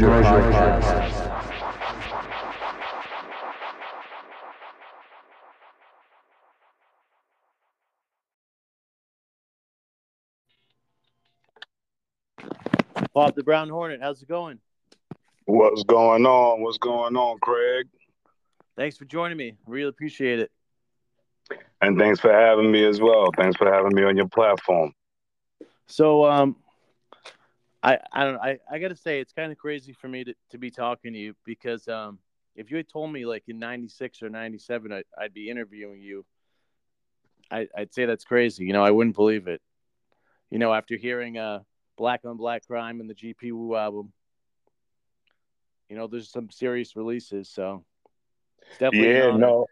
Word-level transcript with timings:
the 0.00 0.06
Craig 0.06 0.24
Mosher 0.24 0.50
Podcast. 0.50 1.20
Pop 13.14 13.34
the 13.36 13.44
Brown 13.44 13.68
Hornet, 13.68 14.00
how's 14.02 14.20
it 14.22 14.28
going? 14.28 14.58
What's 15.44 15.84
going 15.84 16.26
on? 16.26 16.62
What's 16.62 16.78
going 16.78 17.16
on, 17.16 17.38
Craig? 17.38 17.86
Thanks 18.76 18.96
for 18.96 19.04
joining 19.04 19.36
me. 19.36 19.56
Really 19.66 19.88
appreciate 19.88 20.40
it. 20.40 20.50
And 21.80 21.96
thanks 21.96 22.18
for 22.18 22.32
having 22.32 22.72
me 22.72 22.84
as 22.84 23.00
well. 23.00 23.30
Thanks 23.36 23.56
for 23.56 23.72
having 23.72 23.94
me 23.94 24.02
on 24.02 24.16
your 24.16 24.26
platform. 24.26 24.92
So, 25.86 26.24
um, 26.24 26.56
I 27.84 27.98
I 28.12 28.24
don't 28.24 28.40
I, 28.40 28.58
I 28.70 28.78
got 28.78 28.88
to 28.88 28.96
say 28.96 29.20
it's 29.20 29.32
kind 29.32 29.52
of 29.52 29.58
crazy 29.58 29.92
for 29.92 30.08
me 30.08 30.24
to, 30.24 30.34
to 30.50 30.58
be 30.58 30.70
talking 30.70 31.12
to 31.12 31.18
you 31.18 31.34
because 31.44 31.86
um, 31.86 32.18
if 32.56 32.70
you 32.70 32.78
had 32.78 32.88
told 32.88 33.12
me 33.12 33.26
like 33.26 33.44
in 33.46 33.58
'96 33.58 34.22
or 34.22 34.30
'97 34.30 34.92
I, 34.92 35.02
I'd 35.18 35.34
be 35.34 35.50
interviewing 35.50 36.00
you, 36.00 36.24
I, 37.50 37.68
I'd 37.76 37.92
say 37.92 38.06
that's 38.06 38.24
crazy. 38.24 38.64
You 38.64 38.72
know, 38.72 38.82
I 38.82 38.90
wouldn't 38.90 39.14
believe 39.14 39.48
it. 39.48 39.60
You 40.50 40.58
know, 40.58 40.72
after 40.72 40.96
hearing 40.96 41.36
uh, 41.36 41.60
Black 41.98 42.22
on 42.24 42.38
Black 42.38 42.66
Crime 42.66 43.00
and 43.00 43.10
the 43.10 43.14
GP 43.14 43.52
Wu 43.52 43.76
album, 43.76 44.12
you 45.90 45.96
know, 45.96 46.06
there's 46.06 46.30
some 46.30 46.50
serious 46.50 46.96
releases. 46.96 47.50
So, 47.50 47.84
definitely 48.78 49.08
Yeah, 49.14 49.36
no, 49.36 49.66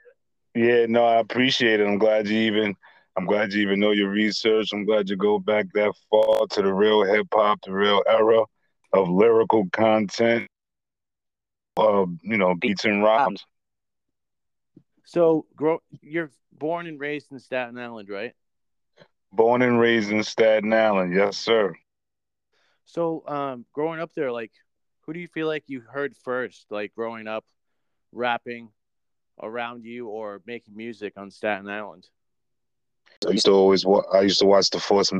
yeah, 0.54 0.86
no, 0.86 1.04
I 1.04 1.18
appreciate 1.18 1.80
it. 1.80 1.86
I'm 1.86 1.98
glad 1.98 2.28
you 2.28 2.38
even, 2.40 2.76
I'm 3.16 3.26
glad 3.26 3.52
you 3.52 3.62
even 3.62 3.80
know 3.80 3.90
your 3.90 4.10
research. 4.10 4.72
I'm 4.72 4.84
glad 4.84 5.10
you 5.10 5.16
go 5.16 5.38
back 5.38 5.66
that 5.74 5.92
far 6.10 6.46
to 6.46 6.62
the 6.62 6.72
real 6.72 7.04
hip 7.04 7.26
hop, 7.32 7.60
the 7.64 7.72
real 7.72 8.02
era 8.08 8.44
of 8.92 9.08
lyrical 9.08 9.68
content, 9.72 10.48
uh, 11.76 12.06
you 12.22 12.38
know, 12.38 12.54
beats 12.54 12.84
and 12.84 13.02
rhymes. 13.02 13.44
So, 15.04 15.46
grow, 15.54 15.82
you're 16.00 16.30
born 16.52 16.86
and 16.86 16.98
raised 16.98 17.32
in 17.32 17.38
Staten 17.38 17.78
Island, 17.78 18.08
right? 18.08 18.32
Born 19.32 19.62
and 19.62 19.78
raised 19.78 20.10
in 20.10 20.22
Staten 20.22 20.72
Island, 20.72 21.14
yes, 21.14 21.36
sir. 21.36 21.74
So, 22.84 23.26
um, 23.26 23.66
growing 23.72 24.00
up 24.00 24.12
there, 24.14 24.32
like, 24.32 24.52
who 25.00 25.12
do 25.12 25.20
you 25.20 25.28
feel 25.28 25.46
like 25.46 25.64
you 25.66 25.80
heard 25.80 26.16
first, 26.16 26.66
like 26.70 26.94
growing 26.94 27.26
up, 27.26 27.44
rapping 28.12 28.70
around 29.40 29.84
you 29.84 30.08
or 30.08 30.42
making 30.46 30.76
music 30.76 31.14
on 31.16 31.30
Staten 31.30 31.68
Island? 31.68 32.08
I 33.26 33.30
used 33.32 33.46
to 33.46 33.52
always, 33.52 33.84
wa- 33.86 34.04
I 34.12 34.22
used 34.22 34.38
to 34.40 34.46
watch 34.46 34.70
the 34.70 34.80
Force 34.80 35.12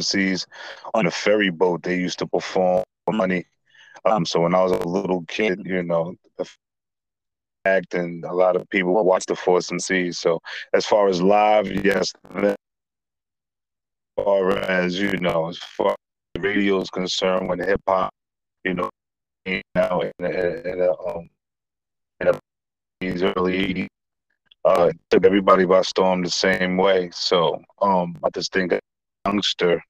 on 0.95 1.06
a 1.06 1.11
ferry 1.11 1.50
boat. 1.50 1.83
They 1.83 1.97
used 1.97 2.19
to 2.20 2.27
perform 2.27 2.84
for 3.05 3.14
money. 3.14 3.44
Um, 4.05 4.25
so 4.27 4.41
when 4.41 4.55
I 4.55 4.62
was 4.62 4.72
a 4.72 4.89
little 4.89 5.25
kid, 5.28 5.62
you 5.64 5.83
know, 5.83 6.14
act 7.64 7.94
and 7.94 8.25
a 8.25 8.33
lot 8.33 8.56
of 8.56 8.69
people 8.70 8.94
would 8.94 9.03
watch 9.03 9.27
the 9.27 9.36
Force 9.36 9.70
MDs. 9.70 10.17
So 10.17 10.41
as 10.72 10.86
far 10.86 11.09
as 11.09 11.22
live, 11.22 11.70
yes. 11.70 12.12
As 12.34 12.56
far 14.25 14.59
as 14.59 15.00
you 15.00 15.12
know, 15.19 15.48
as 15.48 15.59
far 15.59 15.94
as 16.37 16.42
radio 16.42 16.81
is 16.81 16.91
concerned, 16.91 17.48
when 17.48 17.59
hip 17.61 17.81
hop, 17.89 18.12
you 18.64 18.75
know, 18.75 18.91
out 19.77 20.05
in 20.05 20.12
the, 20.19 20.97
um 21.06 21.28
in 22.20 22.27
the 22.27 22.41
80s, 23.03 23.22
early 23.37 23.55
'80s, 23.59 23.89
uh, 24.65 24.91
it 24.91 24.97
took 25.11 25.25
everybody 25.25 25.65
by 25.65 25.83
storm 25.83 26.23
the 26.23 26.31
same 26.31 26.77
way. 26.77 27.11
So 27.12 27.62
um, 27.81 28.17
I 28.25 28.31
just 28.31 28.53
think 28.53 28.73
a 28.73 28.81
youngster, 29.27 29.83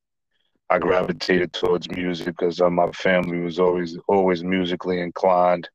I 0.71 0.79
gravitated 0.79 1.53
towards 1.53 1.91
music 1.91 2.29
because 2.29 2.61
uh, 2.61 2.71
my 2.71 2.91
family 2.93 3.41
was 3.41 3.59
always 3.59 3.99
always 4.09 4.43
musically 4.43 5.01
inclined, 5.01 5.69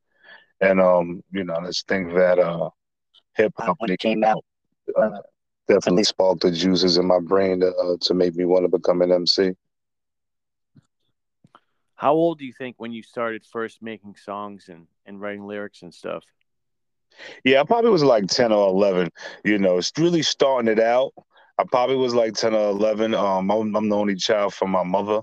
and 0.62 0.80
um, 0.82 1.24
you 1.32 1.44
know, 1.44 1.56
I 1.56 1.66
just 1.68 1.88
think 1.88 2.14
that 2.16 2.40
uh, 2.40 2.70
hip 3.36 3.54
hop 3.58 3.78
when 3.80 3.92
it 3.92 4.00
came 4.00 4.24
out 4.24 4.44
uh, 4.96 5.20
definitely 5.68 6.04
sparked 6.04 6.42
the 6.42 6.52
juices 6.52 6.98
in 6.98 7.06
my 7.06 7.20
brain 7.20 7.60
to, 7.60 7.68
uh, 7.76 7.98
to 8.02 8.14
make 8.14 8.36
me 8.36 8.46
want 8.46 8.64
to 8.66 8.70
become 8.70 9.02
an 9.02 9.12
MC. 9.12 9.54
How 11.96 12.14
old 12.14 12.38
do 12.38 12.46
you 12.46 12.54
think 12.54 12.76
when 12.78 12.92
you 12.92 13.02
started 13.02 13.44
first 13.44 13.82
making 13.82 14.16
songs 14.16 14.70
and, 14.70 14.88
and 15.06 15.20
writing 15.20 15.46
lyrics 15.48 15.82
and 15.82 15.94
stuff? 15.94 16.24
Yeah, 17.44 17.62
I 17.62 17.64
probably 17.64 17.92
was 17.92 18.04
like 18.04 18.28
10 18.28 18.52
or 18.52 18.68
11. 18.70 19.10
You 19.44 19.58
know, 19.58 19.78
it's 19.78 19.92
really 19.98 20.22
starting 20.22 20.70
it 20.72 20.80
out. 20.80 21.12
I 21.58 21.64
probably 21.64 21.96
was 21.96 22.14
like 22.14 22.34
10 22.34 22.54
or 22.54 22.70
11. 22.70 23.14
Um, 23.14 23.50
I'm, 23.52 23.76
I'm 23.76 23.90
the 23.90 23.96
only 23.96 24.16
child 24.16 24.54
from 24.54 24.72
my 24.72 24.84
mother. 24.84 25.22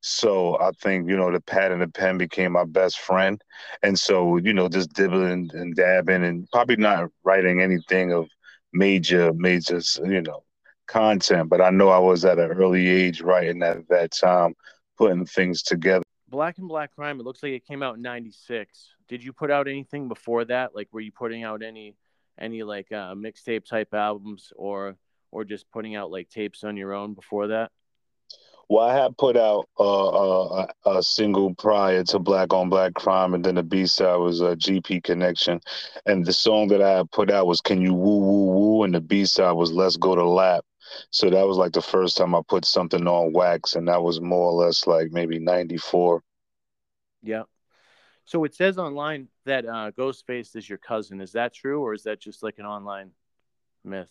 So 0.00 0.58
I 0.60 0.70
think, 0.82 1.08
you 1.08 1.16
know, 1.16 1.32
the 1.32 1.40
pad 1.40 1.72
and 1.72 1.82
the 1.82 1.88
pen 1.88 2.18
became 2.18 2.52
my 2.52 2.64
best 2.64 3.00
friend. 3.00 3.40
And 3.82 3.98
so, 3.98 4.36
you 4.36 4.52
know, 4.52 4.68
just 4.68 4.92
dibbling 4.92 5.50
and 5.52 5.74
dabbing 5.74 6.24
and 6.24 6.48
probably 6.52 6.76
not 6.76 7.10
writing 7.24 7.60
anything 7.60 8.12
of 8.12 8.28
major, 8.72 9.32
major, 9.32 9.80
you 10.04 10.22
know, 10.22 10.44
content. 10.86 11.48
But 11.48 11.60
I 11.60 11.70
know 11.70 11.88
I 11.88 11.98
was 11.98 12.24
at 12.24 12.38
an 12.38 12.52
early 12.52 12.86
age 12.88 13.20
writing 13.20 13.62
at 13.62 13.88
that 13.88 14.12
time, 14.12 14.54
putting 14.96 15.26
things 15.26 15.62
together. 15.62 16.05
Black 16.28 16.58
on 16.58 16.66
Black 16.68 16.94
Crime, 16.94 17.20
it 17.20 17.24
looks 17.24 17.42
like 17.42 17.52
it 17.52 17.66
came 17.66 17.82
out 17.82 17.96
in 17.96 18.02
96. 18.02 18.94
Did 19.08 19.22
you 19.22 19.32
put 19.32 19.50
out 19.50 19.68
anything 19.68 20.08
before 20.08 20.44
that? 20.46 20.74
Like, 20.74 20.88
were 20.92 21.00
you 21.00 21.12
putting 21.12 21.44
out 21.44 21.62
any, 21.62 21.96
any 22.38 22.62
like 22.62 22.90
uh, 22.90 23.14
mixtape 23.14 23.64
type 23.64 23.94
albums 23.94 24.52
or, 24.56 24.96
or 25.30 25.44
just 25.44 25.70
putting 25.70 25.94
out 25.94 26.10
like 26.10 26.28
tapes 26.28 26.64
on 26.64 26.76
your 26.76 26.92
own 26.94 27.14
before 27.14 27.48
that? 27.48 27.70
Well, 28.68 28.84
I 28.84 28.94
had 29.00 29.16
put 29.16 29.36
out 29.36 29.68
uh, 29.78 30.08
uh, 30.08 30.66
a, 30.86 30.90
a 30.98 31.02
single 31.02 31.54
prior 31.54 32.02
to 32.04 32.18
Black 32.18 32.52
on 32.52 32.68
Black 32.68 32.94
Crime, 32.94 33.34
and 33.34 33.44
then 33.44 33.54
the 33.54 33.62
B 33.62 33.86
side 33.86 34.16
was 34.16 34.40
a 34.40 34.56
GP 34.56 35.04
Connection, 35.04 35.60
and 36.04 36.26
the 36.26 36.32
song 36.32 36.66
that 36.68 36.82
I 36.82 36.96
had 36.96 37.10
put 37.12 37.30
out 37.30 37.46
was 37.46 37.60
"Can 37.60 37.80
You 37.80 37.94
Woo 37.94 38.18
Woo 38.18 38.46
Woo," 38.46 38.82
and 38.82 38.92
the 38.92 39.00
B 39.00 39.24
side 39.24 39.52
was 39.52 39.70
"Let's 39.70 39.96
Go 39.96 40.16
to 40.16 40.28
Lap." 40.28 40.64
So 41.10 41.30
that 41.30 41.46
was 41.46 41.56
like 41.56 41.72
the 41.72 41.82
first 41.82 42.16
time 42.16 42.34
I 42.34 42.40
put 42.46 42.64
something 42.64 43.06
on 43.06 43.32
wax, 43.32 43.74
and 43.76 43.88
that 43.88 44.02
was 44.02 44.20
more 44.20 44.50
or 44.50 44.64
less 44.64 44.86
like 44.86 45.10
maybe 45.12 45.38
'94. 45.38 46.22
Yeah. 47.22 47.44
So 48.24 48.44
it 48.44 48.54
says 48.54 48.78
online 48.78 49.28
that 49.44 49.64
uh, 49.66 49.90
Ghostface 49.92 50.56
is 50.56 50.68
your 50.68 50.78
cousin. 50.78 51.20
Is 51.20 51.32
that 51.32 51.54
true, 51.54 51.80
or 51.82 51.94
is 51.94 52.04
that 52.04 52.20
just 52.20 52.42
like 52.42 52.58
an 52.58 52.66
online 52.66 53.12
myth? 53.84 54.10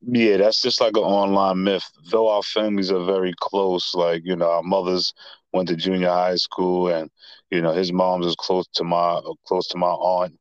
Yeah, 0.00 0.36
that's 0.38 0.60
just 0.62 0.80
like 0.80 0.96
an 0.96 1.02
online 1.02 1.64
myth. 1.64 1.84
Though 2.10 2.28
our 2.28 2.42
families 2.42 2.92
are 2.92 3.04
very 3.04 3.32
close, 3.40 3.94
like 3.94 4.22
you 4.24 4.36
know, 4.36 4.50
our 4.50 4.62
mothers 4.62 5.12
went 5.52 5.68
to 5.68 5.76
junior 5.76 6.08
high 6.08 6.36
school, 6.36 6.88
and 6.88 7.10
you 7.50 7.60
know, 7.62 7.72
his 7.72 7.92
mom's 7.92 8.26
is 8.26 8.36
close 8.36 8.66
to 8.74 8.84
my 8.84 9.20
close 9.46 9.66
to 9.68 9.78
my 9.78 9.88
aunt, 9.90 10.38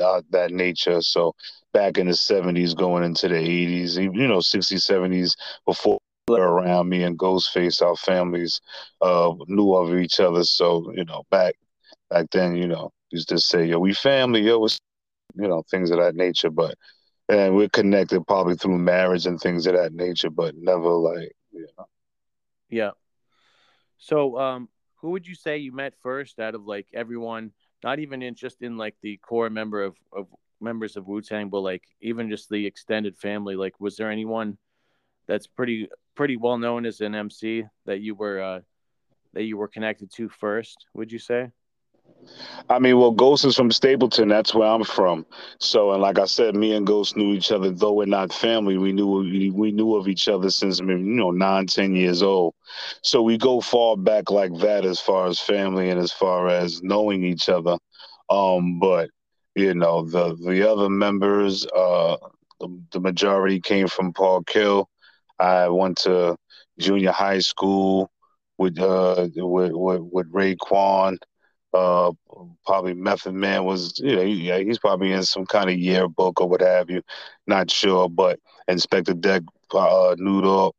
uh, 0.00 0.22
that 0.30 0.50
nature. 0.50 1.00
So 1.02 1.34
back 1.72 1.98
in 1.98 2.06
the 2.06 2.14
seventies, 2.14 2.74
going 2.74 3.04
into 3.04 3.28
the 3.28 3.36
eighties, 3.36 3.96
you 3.96 4.10
know, 4.10 4.40
sixties, 4.40 4.84
seventies, 4.84 5.36
before 5.66 5.98
around 6.30 6.88
me 6.88 7.02
and 7.04 7.18
Ghostface, 7.18 7.80
our 7.80 7.96
families 7.96 8.60
uh, 9.00 9.32
knew 9.46 9.74
of 9.74 9.94
each 9.94 10.20
other. 10.20 10.44
So 10.44 10.92
you 10.92 11.04
know, 11.04 11.24
back 11.30 11.54
back 12.10 12.26
then, 12.30 12.56
you 12.56 12.66
know, 12.66 12.90
used 13.10 13.28
to 13.30 13.38
say, 13.38 13.66
"Yo, 13.66 13.78
we 13.78 13.94
family, 13.94 14.42
yo," 14.42 14.58
was 14.58 14.78
you 15.34 15.48
know, 15.48 15.62
things 15.70 15.90
of 15.90 15.98
that 15.98 16.14
nature, 16.14 16.50
but 16.50 16.74
and 17.28 17.54
we're 17.54 17.68
connected 17.68 18.26
probably 18.26 18.56
through 18.56 18.78
marriage 18.78 19.26
and 19.26 19.40
things 19.40 19.66
of 19.66 19.74
that 19.74 19.92
nature, 19.92 20.30
but 20.30 20.54
never 20.56 20.90
like 20.90 21.32
you 21.52 21.66
know. 21.76 21.86
Yeah. 22.68 22.90
So, 23.98 24.38
um, 24.38 24.68
who 24.96 25.10
would 25.10 25.26
you 25.26 25.34
say 25.34 25.58
you 25.58 25.72
met 25.72 25.94
first 26.02 26.38
out 26.38 26.54
of 26.54 26.66
like 26.66 26.86
everyone? 26.94 27.52
Not 27.84 27.98
even 28.00 28.22
in 28.22 28.34
just 28.34 28.62
in 28.62 28.76
like 28.76 28.96
the 29.02 29.18
core 29.18 29.50
member 29.50 29.84
of, 29.84 29.96
of 30.12 30.26
members 30.60 30.96
of 30.96 31.06
Wu 31.06 31.20
Tang, 31.20 31.48
but 31.48 31.60
like 31.60 31.84
even 32.00 32.28
just 32.30 32.48
the 32.48 32.66
extended 32.66 33.16
family. 33.16 33.56
Like, 33.56 33.78
was 33.80 33.96
there 33.96 34.10
anyone 34.10 34.58
that's 35.26 35.46
pretty 35.46 35.88
pretty 36.14 36.36
well 36.36 36.58
known 36.58 36.86
as 36.86 37.00
an 37.00 37.14
MC 37.14 37.64
that 37.86 38.00
you 38.00 38.14
were 38.14 38.40
uh, 38.40 38.60
that 39.34 39.44
you 39.44 39.56
were 39.56 39.68
connected 39.68 40.12
to 40.14 40.28
first? 40.28 40.86
Would 40.94 41.12
you 41.12 41.18
say? 41.18 41.50
I 42.70 42.78
mean, 42.78 42.98
well, 42.98 43.10
Ghost 43.10 43.44
is 43.44 43.56
from 43.56 43.70
Stapleton. 43.70 44.28
That's 44.28 44.54
where 44.54 44.68
I'm 44.68 44.84
from. 44.84 45.24
So, 45.58 45.92
and 45.92 46.02
like 46.02 46.18
I 46.18 46.24
said, 46.24 46.54
me 46.54 46.74
and 46.74 46.86
Ghost 46.86 47.16
knew 47.16 47.32
each 47.32 47.52
other, 47.52 47.70
though 47.70 47.92
we're 47.92 48.06
not 48.06 48.32
family. 48.32 48.76
We 48.76 48.92
knew 48.92 49.52
we, 49.54 49.72
knew 49.72 49.94
of 49.94 50.08
each 50.08 50.28
other 50.28 50.50
since 50.50 50.80
you 50.80 50.86
know 50.98 51.30
nine, 51.30 51.66
ten 51.66 51.94
years 51.94 52.22
old. 52.22 52.54
So 53.02 53.22
we 53.22 53.38
go 53.38 53.60
far 53.60 53.96
back 53.96 54.30
like 54.30 54.54
that 54.58 54.84
as 54.84 55.00
far 55.00 55.26
as 55.26 55.40
family 55.40 55.90
and 55.90 56.00
as 56.00 56.12
far 56.12 56.48
as 56.48 56.82
knowing 56.82 57.24
each 57.24 57.48
other. 57.48 57.78
Um, 58.28 58.78
but 58.78 59.10
you 59.58 59.74
know, 59.74 60.04
the 60.04 60.34
the 60.36 60.70
other 60.70 60.88
members, 60.88 61.66
uh, 61.66 62.16
the, 62.60 62.68
the 62.92 63.00
majority 63.00 63.60
came 63.60 63.88
from 63.88 64.12
Park 64.12 64.50
Hill. 64.50 64.88
I 65.38 65.68
went 65.68 65.98
to 65.98 66.36
junior 66.78 67.12
high 67.12 67.40
school 67.40 68.10
with 68.58 68.78
uh 68.78 69.28
with 69.36 69.72
with, 69.74 70.02
with 70.12 70.32
Raekwon. 70.32 71.18
Uh, 71.74 72.12
probably 72.66 72.94
Method 72.94 73.34
Man 73.34 73.64
was, 73.64 73.98
you 73.98 74.16
know, 74.16 74.22
yeah, 74.22 74.58
he's 74.58 74.78
probably 74.78 75.12
in 75.12 75.22
some 75.22 75.44
kind 75.44 75.68
of 75.68 75.76
yearbook 75.78 76.40
or 76.40 76.48
what 76.48 76.62
have 76.62 76.88
you. 76.90 77.02
Not 77.46 77.70
sure, 77.70 78.08
but 78.08 78.40
Inspectah 78.70 79.20
Deck, 79.20 79.42
uh, 79.74 80.14
Dog, 80.14 80.72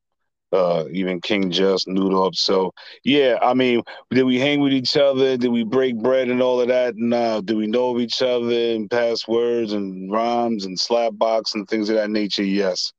uh, 0.52 0.86
even 0.92 1.22
King 1.22 1.52
Just, 1.52 1.88
Noodle. 1.88 2.32
So 2.34 2.74
yeah, 3.04 3.38
I 3.42 3.54
mean, 3.54 3.82
did 4.10 4.24
we 4.24 4.40
hang 4.40 4.62
with 4.62 4.74
each 4.74 4.98
other? 4.98 5.38
Did 5.38 5.50
we 5.50 5.64
break 5.64 5.98
bread 5.98 6.30
and 6.30 6.42
all 6.42 6.62
of 6.62 6.68
that? 6.70 6.96
No. 6.96 7.42
Do 7.42 7.58
we 7.58 7.68
know 7.68 7.92
of 7.92 8.02
each 8.02 8.22
other 8.22 8.74
and 8.76 8.90
pass 8.90 9.28
words 9.28 9.74
and 9.74 10.12
rhymes 10.12 10.66
and 10.66 10.78
slapbox 10.78 11.56
and 11.56 11.68
things 11.68 11.90
of 11.90 11.96
that 11.96 12.10
nature? 12.10 12.44
Yes. 12.44 12.92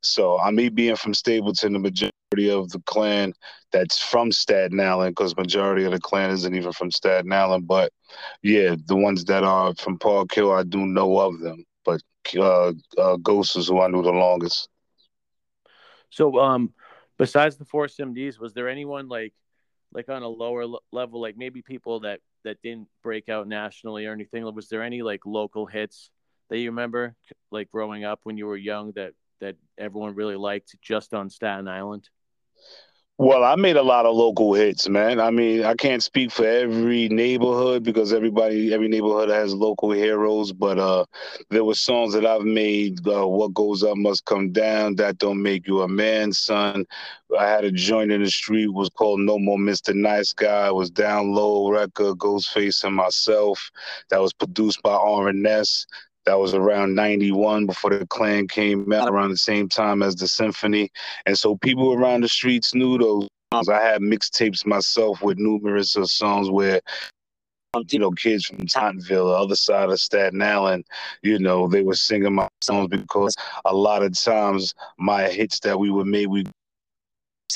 So 0.00 0.38
I 0.38 0.50
me 0.50 0.68
being 0.68 0.96
from 0.96 1.14
Stapleton, 1.14 1.72
the 1.72 1.78
majority 1.78 2.50
of 2.50 2.70
the 2.70 2.80
clan 2.86 3.32
that's 3.72 3.98
from 4.02 4.32
Staten 4.32 4.80
Island, 4.80 5.14
because 5.14 5.36
majority 5.36 5.84
of 5.84 5.92
the 5.92 6.00
clan 6.00 6.30
isn't 6.30 6.54
even 6.54 6.72
from 6.72 6.90
Staten 6.90 7.32
Island. 7.32 7.66
But 7.66 7.92
yeah, 8.42 8.76
the 8.86 8.96
ones 8.96 9.24
that 9.24 9.44
are 9.44 9.74
from 9.74 9.98
Park 9.98 10.34
Hill, 10.34 10.52
I 10.52 10.62
do 10.64 10.86
know 10.86 11.18
of 11.18 11.40
them. 11.40 11.64
But 11.84 12.00
uh, 12.36 12.72
uh, 12.98 13.16
Ghost 13.16 13.56
is 13.56 13.68
who 13.68 13.80
I 13.80 13.88
knew 13.88 14.02
the 14.02 14.10
longest. 14.10 14.68
So, 16.10 16.38
um, 16.38 16.72
besides 17.18 17.56
the 17.56 17.64
Force 17.64 17.96
MDs, 17.98 18.38
was 18.38 18.54
there 18.54 18.68
anyone 18.68 19.08
like 19.08 19.34
like 19.92 20.08
on 20.08 20.22
a 20.22 20.28
lower 20.28 20.62
l- 20.62 20.82
level, 20.92 21.20
like 21.20 21.36
maybe 21.36 21.62
people 21.62 22.00
that 22.00 22.20
that 22.44 22.60
didn't 22.62 22.88
break 23.02 23.28
out 23.28 23.48
nationally 23.48 24.06
or 24.06 24.12
anything? 24.12 24.44
Was 24.54 24.68
there 24.68 24.82
any 24.82 25.02
like 25.02 25.26
local 25.26 25.66
hits 25.66 26.10
that 26.50 26.58
you 26.58 26.70
remember, 26.70 27.14
like 27.50 27.70
growing 27.70 28.04
up 28.04 28.20
when 28.24 28.36
you 28.36 28.46
were 28.46 28.56
young, 28.56 28.92
that 28.96 29.12
that 29.40 29.56
everyone 29.78 30.14
really 30.14 30.36
liked 30.36 30.74
just 30.82 31.14
on 31.14 31.30
Staten 31.30 31.68
Island? 31.68 32.08
Well, 33.18 33.44
I 33.44 33.54
made 33.56 33.76
a 33.78 33.82
lot 33.82 34.04
of 34.04 34.14
local 34.14 34.52
hits, 34.52 34.90
man. 34.90 35.20
I 35.20 35.30
mean, 35.30 35.64
I 35.64 35.74
can't 35.74 36.02
speak 36.02 36.30
for 36.30 36.46
every 36.46 37.08
neighborhood 37.08 37.82
because 37.82 38.12
everybody, 38.12 38.74
every 38.74 38.88
neighborhood 38.88 39.30
has 39.30 39.54
local 39.54 39.90
heroes. 39.90 40.52
But 40.52 40.78
uh, 40.78 41.06
there 41.48 41.64
were 41.64 41.74
songs 41.74 42.12
that 42.12 42.26
I've 42.26 42.42
made. 42.42 42.98
Uh, 43.08 43.26
what 43.26 43.54
goes 43.54 43.82
up 43.82 43.96
must 43.96 44.26
come 44.26 44.52
down. 44.52 44.96
That 44.96 45.16
don't 45.16 45.40
make 45.40 45.66
you 45.66 45.80
a 45.80 45.88
man, 45.88 46.30
son. 46.30 46.84
I 47.38 47.48
had 47.48 47.64
a 47.64 47.70
joint 47.72 48.12
in 48.12 48.22
the 48.22 48.30
street 48.30 48.68
was 48.68 48.90
called 48.90 49.20
No 49.20 49.38
More 49.38 49.58
Mr. 49.58 49.94
Nice 49.94 50.34
Guy. 50.34 50.66
It 50.68 50.74
was 50.74 50.90
down 50.90 51.32
low 51.32 51.70
record, 51.70 52.18
Ghostface 52.18 52.84
and 52.84 52.94
myself. 52.94 53.70
That 54.10 54.20
was 54.20 54.34
produced 54.34 54.82
by 54.82 54.92
R&S. 54.92 55.86
That 56.26 56.38
was 56.40 56.54
around 56.54 56.94
91 56.96 57.66
before 57.66 57.90
the 57.90 58.06
Clan 58.06 58.48
came 58.48 58.92
out 58.92 59.08
around 59.08 59.30
the 59.30 59.36
same 59.36 59.68
time 59.68 60.02
as 60.02 60.16
the 60.16 60.26
symphony. 60.26 60.90
And 61.24 61.38
so 61.38 61.56
people 61.56 61.92
around 61.94 62.22
the 62.22 62.28
streets 62.28 62.74
knew 62.74 62.98
those 62.98 63.28
songs. 63.52 63.68
I 63.68 63.80
had 63.80 64.00
mixtapes 64.00 64.66
myself 64.66 65.22
with 65.22 65.38
numerous 65.38 65.94
of 65.94 66.10
songs 66.10 66.50
where 66.50 66.80
you 67.90 67.98
know, 67.98 68.10
kids 68.10 68.46
from 68.46 68.66
Tottenville, 68.66 69.28
the 69.28 69.38
other 69.38 69.54
side 69.54 69.90
of 69.90 70.00
Staten 70.00 70.40
Island, 70.42 70.84
you 71.22 71.38
know, 71.38 71.68
they 71.68 71.82
were 71.82 71.94
singing 71.94 72.34
my 72.34 72.48
songs 72.62 72.88
because 72.88 73.36
a 73.64 73.74
lot 73.74 74.02
of 74.02 74.18
times 74.18 74.74
my 74.98 75.28
hits 75.28 75.60
that 75.60 75.78
we 75.78 75.90
would 75.90 76.06
make, 76.06 76.28
we 76.28 76.46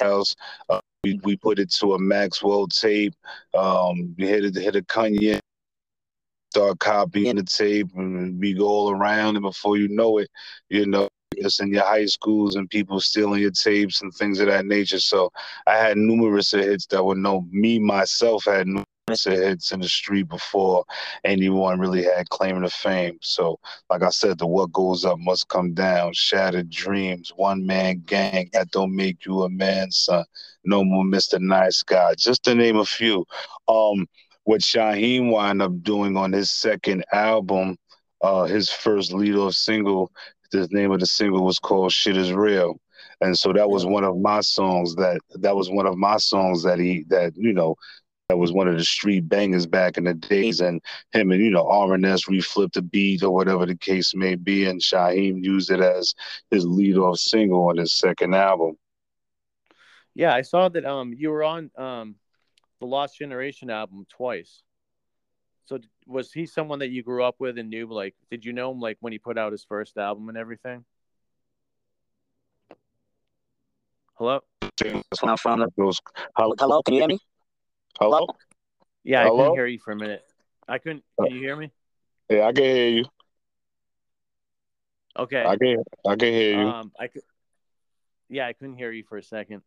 house, 0.00 0.34
uh, 0.68 0.80
we, 1.04 1.18
we 1.24 1.36
put 1.36 1.58
it 1.58 1.70
to 1.72 1.94
a 1.94 1.98
Maxell 1.98 2.68
tape, 2.68 3.14
um, 3.54 4.14
we 4.18 4.26
hit 4.26 4.44
it, 4.44 4.54
hit 4.54 4.76
a 4.76 4.82
Kanye 4.82 5.40
start 6.50 6.80
copying 6.80 7.36
the 7.36 7.44
tape 7.44 7.88
and 7.94 8.40
we 8.40 8.54
go 8.54 8.66
all 8.66 8.90
around 8.90 9.36
and 9.36 9.42
before 9.42 9.76
you 9.76 9.88
know 9.88 10.18
it, 10.18 10.28
you 10.68 10.84
know, 10.86 11.08
it's 11.36 11.60
in 11.60 11.72
your 11.72 11.84
high 11.84 12.06
schools 12.06 12.56
and 12.56 12.68
people 12.68 13.00
stealing 13.00 13.40
your 13.40 13.52
tapes 13.52 14.02
and 14.02 14.12
things 14.12 14.40
of 14.40 14.48
that 14.48 14.66
nature. 14.66 14.98
So 14.98 15.30
I 15.66 15.76
had 15.76 15.96
numerous 15.96 16.50
hits 16.50 16.86
that 16.86 17.04
were 17.04 17.14
no 17.14 17.46
me 17.52 17.78
myself 17.78 18.44
had 18.46 18.66
numerous 18.66 19.24
hits 19.24 19.70
in 19.70 19.80
the 19.80 19.88
street 19.88 20.28
before 20.28 20.84
anyone 21.24 21.78
really 21.78 22.02
had 22.02 22.28
claim 22.30 22.60
to 22.62 22.68
fame. 22.68 23.18
So 23.22 23.60
like 23.88 24.02
I 24.02 24.10
said, 24.10 24.38
the 24.38 24.46
what 24.48 24.72
goes 24.72 25.04
up 25.04 25.18
must 25.20 25.48
come 25.48 25.72
down. 25.72 26.12
Shattered 26.14 26.68
dreams, 26.68 27.32
one 27.36 27.64
man 27.64 28.02
gang, 28.06 28.50
that 28.52 28.72
don't 28.72 28.94
make 28.94 29.24
you 29.24 29.42
a 29.42 29.48
man, 29.48 29.92
son. 29.92 30.24
No 30.64 30.82
more 30.82 31.04
Mr. 31.04 31.40
Nice 31.40 31.84
Guy. 31.84 32.14
Just 32.18 32.42
to 32.44 32.56
name 32.56 32.76
a 32.76 32.84
few. 32.84 33.24
Um 33.68 34.08
what 34.50 34.62
Shyheim 34.62 35.30
wound 35.30 35.62
up 35.62 35.80
doing 35.80 36.16
on 36.16 36.32
his 36.32 36.50
second 36.50 37.04
album, 37.12 37.76
uh, 38.20 38.46
his 38.46 38.68
first 38.68 39.12
lead 39.12 39.36
off 39.36 39.54
single, 39.54 40.10
the 40.50 40.66
name 40.72 40.90
of 40.90 40.98
the 40.98 41.06
single 41.06 41.44
was 41.44 41.60
called 41.60 41.92
Shit 41.92 42.16
Is 42.16 42.32
Real. 42.32 42.80
And 43.20 43.38
so 43.38 43.52
that 43.52 43.70
was 43.70 43.86
one 43.86 44.02
of 44.02 44.18
my 44.18 44.40
songs 44.40 44.96
that 44.96 45.20
that 45.36 45.54
was 45.54 45.70
one 45.70 45.86
of 45.86 45.96
my 45.96 46.16
songs 46.16 46.64
that 46.64 46.80
he 46.80 47.04
that, 47.10 47.34
you 47.36 47.52
know, 47.52 47.76
that 48.28 48.38
was 48.38 48.52
one 48.52 48.66
of 48.66 48.76
the 48.76 48.82
street 48.82 49.28
bangers 49.28 49.68
back 49.68 49.96
in 49.96 50.02
the 50.02 50.14
days. 50.14 50.60
And 50.60 50.82
him 51.12 51.30
and, 51.30 51.40
you 51.40 51.52
know, 51.52 51.68
R&S 51.68 52.24
reflipped 52.24 52.72
the 52.72 52.82
beat 52.82 53.22
or 53.22 53.30
whatever 53.30 53.66
the 53.66 53.76
case 53.76 54.16
may 54.16 54.34
be. 54.34 54.64
And 54.66 54.80
Shyheim 54.80 55.44
used 55.44 55.70
it 55.70 55.78
as 55.78 56.12
his 56.50 56.66
lead 56.66 56.96
off 56.96 57.18
single 57.18 57.68
on 57.68 57.76
his 57.76 57.96
second 57.96 58.34
album. 58.34 58.76
Yeah, 60.14 60.34
I 60.34 60.42
saw 60.42 60.68
that 60.70 60.84
um 60.84 61.14
you 61.16 61.30
were 61.30 61.44
on 61.44 61.70
um 61.76 62.16
the 62.80 62.86
Lost 62.86 63.18
Generation 63.18 63.70
album 63.70 64.06
twice. 64.08 64.62
So 65.66 65.78
was 66.06 66.32
he 66.32 66.46
someone 66.46 66.80
that 66.80 66.90
you 66.90 67.02
grew 67.02 67.22
up 67.22 67.36
with 67.38 67.56
and 67.58 67.70
knew? 67.70 67.86
Like, 67.86 68.16
did 68.30 68.44
you 68.44 68.52
know 68.52 68.72
him 68.72 68.80
like 68.80 68.96
when 69.00 69.12
he 69.12 69.18
put 69.18 69.38
out 69.38 69.52
his 69.52 69.64
first 69.64 69.96
album 69.96 70.28
and 70.28 70.36
everything? 70.36 70.84
Hello. 74.14 74.40
Hello, 74.80 76.54
hello, 76.58 76.82
can 76.82 76.94
you 76.94 77.00
hear 77.00 77.08
me? 77.08 77.18
Hello. 77.98 78.26
Yeah, 79.04 79.20
I 79.20 79.24
Hello? 79.26 79.36
couldn't 79.36 79.54
hear 79.54 79.66
you 79.66 79.78
for 79.78 79.92
a 79.92 79.96
minute. 79.96 80.24
I 80.68 80.78
couldn't. 80.78 81.04
Can 81.22 81.32
you 81.32 81.40
hear 81.40 81.56
me? 81.56 81.70
Yeah, 82.28 82.46
I 82.46 82.52
can 82.52 82.64
hear 82.64 82.88
you. 82.88 83.04
Okay. 85.18 85.44
I 85.44 85.56
can 85.56 85.82
I 86.06 86.16
can 86.16 86.32
hear 86.32 86.60
you. 86.60 86.66
Um, 86.68 86.92
I 86.98 87.06
could. 87.08 87.22
Yeah, 88.28 88.46
I 88.46 88.52
couldn't 88.52 88.76
hear 88.76 88.92
you 88.92 89.04
for 89.04 89.18
a 89.18 89.22
second. 89.22 89.62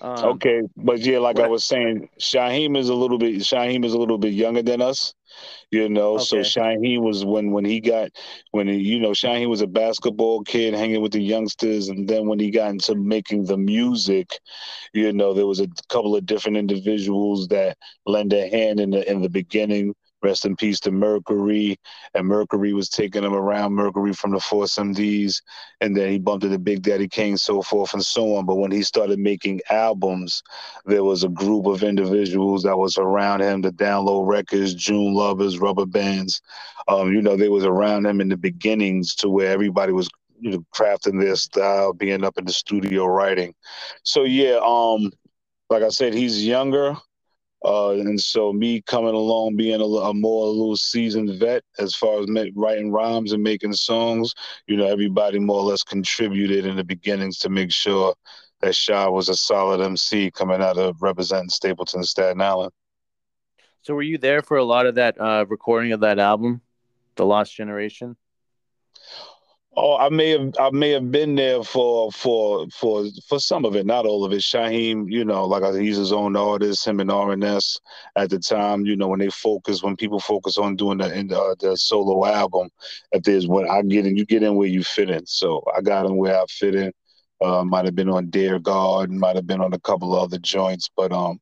Um, 0.00 0.24
okay, 0.24 0.62
but 0.76 1.00
yeah, 1.00 1.18
like 1.18 1.40
I 1.40 1.46
was 1.46 1.64
saying, 1.64 2.08
Shyheim 2.20 2.76
is 2.76 2.88
a 2.88 2.94
little 2.94 3.18
bit 3.18 3.36
Shyheim 3.36 3.84
is 3.84 3.94
a 3.94 3.98
little 3.98 4.18
bit 4.18 4.34
younger 4.34 4.62
than 4.62 4.82
us, 4.82 5.14
you 5.70 5.88
know. 5.88 6.18
So 6.18 6.38
Shyheim 6.38 7.00
was 7.00 7.24
when 7.24 7.50
when 7.52 7.64
he 7.64 7.80
got 7.80 8.10
when 8.50 8.68
he, 8.68 8.76
you 8.76 9.00
know 9.00 9.10
Shyheim 9.10 9.48
was 9.48 9.62
a 9.62 9.66
basketball 9.66 10.42
kid 10.44 10.74
hanging 10.74 11.02
with 11.02 11.12
the 11.12 11.22
youngsters, 11.22 11.88
and 11.88 12.08
then 12.08 12.26
when 12.28 12.38
he 12.38 12.50
got 12.50 12.70
into 12.70 12.94
making 12.94 13.44
the 13.46 13.56
music, 13.56 14.38
you 14.92 15.12
know, 15.12 15.32
there 15.34 15.46
was 15.46 15.60
a 15.60 15.68
couple 15.88 16.16
of 16.16 16.26
different 16.26 16.56
individuals 16.56 17.48
that 17.48 17.78
lend 18.06 18.32
a 18.32 18.48
hand 18.48 18.80
in 18.80 18.90
the 18.90 19.10
in 19.10 19.22
the 19.22 19.30
beginning. 19.30 19.94
Rest 20.26 20.46
in 20.46 20.56
peace 20.56 20.80
to 20.80 20.92
Mercury, 20.92 21.78
and 22.14 22.26
Mercury 22.26 22.74
was 22.74 22.90
taking 22.90 23.24
him 23.24 23.34
around. 23.34 23.74
Mercury 23.74 24.12
from 24.14 24.32
the 24.32 24.40
Force 24.40 24.76
MDs, 24.76 25.42
and 25.80 25.96
then 25.96 26.10
he 26.10 26.18
bumped 26.18 26.44
into 26.44 26.58
Big 26.58 26.82
Daddy 26.82 27.08
Kane, 27.08 27.38
so 27.38 27.62
forth 27.62 27.94
and 27.94 28.04
so 28.04 28.36
on. 28.36 28.46
But 28.46 28.56
when 28.56 28.72
he 28.72 28.82
started 28.82 29.20
making 29.20 29.62
albums, 29.70 30.42
there 30.86 31.04
was 31.04 31.24
a 31.24 31.30
group 31.30 31.66
of 31.66 31.84
individuals 31.84 32.64
that 32.64 32.78
was 32.78 32.98
around 32.98 33.42
him, 33.42 33.62
the 33.62 33.72
Download 33.72 34.28
Records, 34.28 34.74
June 34.74 35.14
Lovers, 35.14 35.58
Rubber 35.60 35.86
Bands. 35.86 36.42
Um, 36.88 37.12
you 37.12 37.22
know, 37.22 37.36
they 37.36 37.48
was 37.50 37.64
around 37.64 38.06
him 38.06 38.20
in 38.20 38.28
the 38.28 38.36
beginnings 38.36 39.14
to 39.16 39.30
where 39.30 39.52
everybody 39.52 39.92
was 39.92 40.08
you 40.40 40.50
know 40.52 40.64
crafting 40.74 41.20
their 41.22 41.36
style, 41.36 41.94
being 41.94 42.24
up 42.24 42.38
in 42.38 42.46
the 42.46 42.52
studio 42.52 43.06
writing. 43.06 43.54
So 44.04 44.24
yeah, 44.24 44.60
um, 44.64 45.12
like 45.70 45.82
I 45.84 45.90
said, 45.90 46.14
he's 46.14 46.46
younger. 46.46 46.96
Uh, 47.66 47.90
and 47.90 48.20
so 48.20 48.52
me 48.52 48.80
coming 48.82 49.14
along, 49.14 49.56
being 49.56 49.80
a, 49.80 49.84
a 49.84 50.14
more 50.14 50.46
a 50.46 50.50
little 50.50 50.76
seasoned 50.76 51.36
vet 51.40 51.64
as 51.80 51.96
far 51.96 52.20
as 52.20 52.28
writing 52.54 52.92
rhymes 52.92 53.32
and 53.32 53.42
making 53.42 53.72
songs, 53.72 54.32
you 54.68 54.76
know, 54.76 54.86
everybody 54.86 55.40
more 55.40 55.58
or 55.58 55.64
less 55.64 55.82
contributed 55.82 56.64
in 56.64 56.76
the 56.76 56.84
beginnings 56.84 57.38
to 57.38 57.48
make 57.48 57.72
sure 57.72 58.14
that 58.60 58.76
Shaw 58.76 59.10
was 59.10 59.28
a 59.28 59.34
solid 59.34 59.80
MC 59.80 60.30
coming 60.30 60.62
out 60.62 60.78
of 60.78 61.02
representing 61.02 61.48
Stapleton, 61.48 62.04
Staten 62.04 62.40
Island. 62.40 62.70
So 63.82 63.94
were 63.94 64.02
you 64.02 64.18
there 64.18 64.42
for 64.42 64.58
a 64.58 64.64
lot 64.64 64.86
of 64.86 64.94
that 64.94 65.20
uh, 65.20 65.44
recording 65.48 65.90
of 65.90 66.00
that 66.00 66.20
album, 66.20 66.60
The 67.16 67.26
Lost 67.26 67.52
Generation? 67.52 68.16
Oh, 69.78 69.96
I 69.98 70.08
may 70.08 70.30
have 70.30 70.54
I 70.58 70.70
may 70.70 70.90
have 70.92 71.10
been 71.10 71.34
there 71.34 71.62
for 71.62 72.10
for 72.10 72.66
for 72.70 73.04
for 73.28 73.38
some 73.38 73.66
of 73.66 73.76
it, 73.76 73.84
not 73.84 74.06
all 74.06 74.24
of 74.24 74.32
it. 74.32 74.40
Shyheim, 74.40 75.04
you 75.10 75.22
know, 75.22 75.44
like 75.44 75.62
I 75.62 75.78
he's 75.78 75.98
his 75.98 76.12
own 76.12 76.34
artist. 76.34 76.86
Him 76.86 76.98
and 77.00 77.10
R&S 77.10 77.78
at 78.16 78.30
the 78.30 78.38
time, 78.38 78.86
you 78.86 78.96
know, 78.96 79.08
when 79.08 79.18
they 79.18 79.28
focus, 79.28 79.82
when 79.82 79.94
people 79.94 80.18
focus 80.18 80.56
on 80.56 80.76
doing 80.76 80.96
the 80.98 81.12
in- 81.14 81.30
uh, 81.32 81.54
the 81.60 81.76
solo 81.76 82.24
album, 82.24 82.70
if 83.12 83.22
there's 83.24 83.46
when 83.46 83.68
I 83.68 83.82
get 83.82 84.06
in, 84.06 84.16
you 84.16 84.24
get 84.24 84.42
in 84.42 84.54
where 84.56 84.66
you 84.68 84.82
fit 84.82 85.10
in. 85.10 85.26
So 85.26 85.62
I 85.76 85.82
got 85.82 86.06
in 86.06 86.16
where 86.16 86.38
I 86.40 86.44
fit 86.48 86.74
in. 86.74 86.92
Uh, 87.44 87.62
might 87.64 87.84
have 87.84 87.94
been 87.94 88.08
on 88.08 88.30
Dare 88.30 88.58
God, 88.58 89.10
might 89.10 89.36
have 89.36 89.46
been 89.46 89.60
on 89.60 89.74
a 89.74 89.78
couple 89.80 90.16
of 90.16 90.22
other 90.22 90.38
joints, 90.38 90.88
but 90.96 91.12
um, 91.12 91.38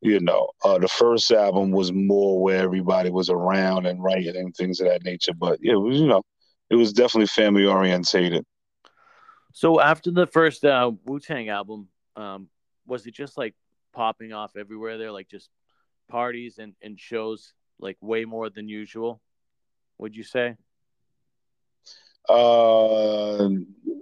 you 0.00 0.18
know, 0.20 0.48
uh, 0.64 0.78
the 0.78 0.88
first 0.88 1.30
album 1.30 1.70
was 1.70 1.92
more 1.92 2.42
where 2.42 2.62
everybody 2.62 3.10
was 3.10 3.30
around 3.30 3.86
and 3.86 4.02
writing 4.02 4.36
and 4.36 4.54
things 4.56 4.80
of 4.80 4.88
that 4.88 5.04
nature. 5.04 5.32
But 5.38 5.58
it 5.62 5.76
was, 5.76 6.00
you 6.00 6.06
know, 6.08 6.22
it 6.70 6.74
was 6.74 6.92
definitely 6.92 7.26
family 7.26 7.64
orientated. 7.64 8.44
So 9.52 9.80
after 9.80 10.10
the 10.10 10.26
first 10.26 10.64
uh, 10.64 10.92
Wu 11.04 11.18
Tang 11.18 11.48
album, 11.48 11.88
um, 12.14 12.48
was 12.86 13.06
it 13.06 13.14
just 13.14 13.38
like 13.38 13.54
popping 13.92 14.32
off 14.32 14.56
everywhere 14.56 14.98
there, 14.98 15.12
like 15.12 15.28
just 15.28 15.48
parties 16.08 16.58
and, 16.58 16.74
and 16.82 17.00
shows, 17.00 17.52
like 17.78 17.96
way 18.00 18.24
more 18.24 18.50
than 18.50 18.68
usual? 18.68 19.20
Would 19.98 20.14
you 20.14 20.24
say? 20.24 20.56
Uh, 22.28 23.48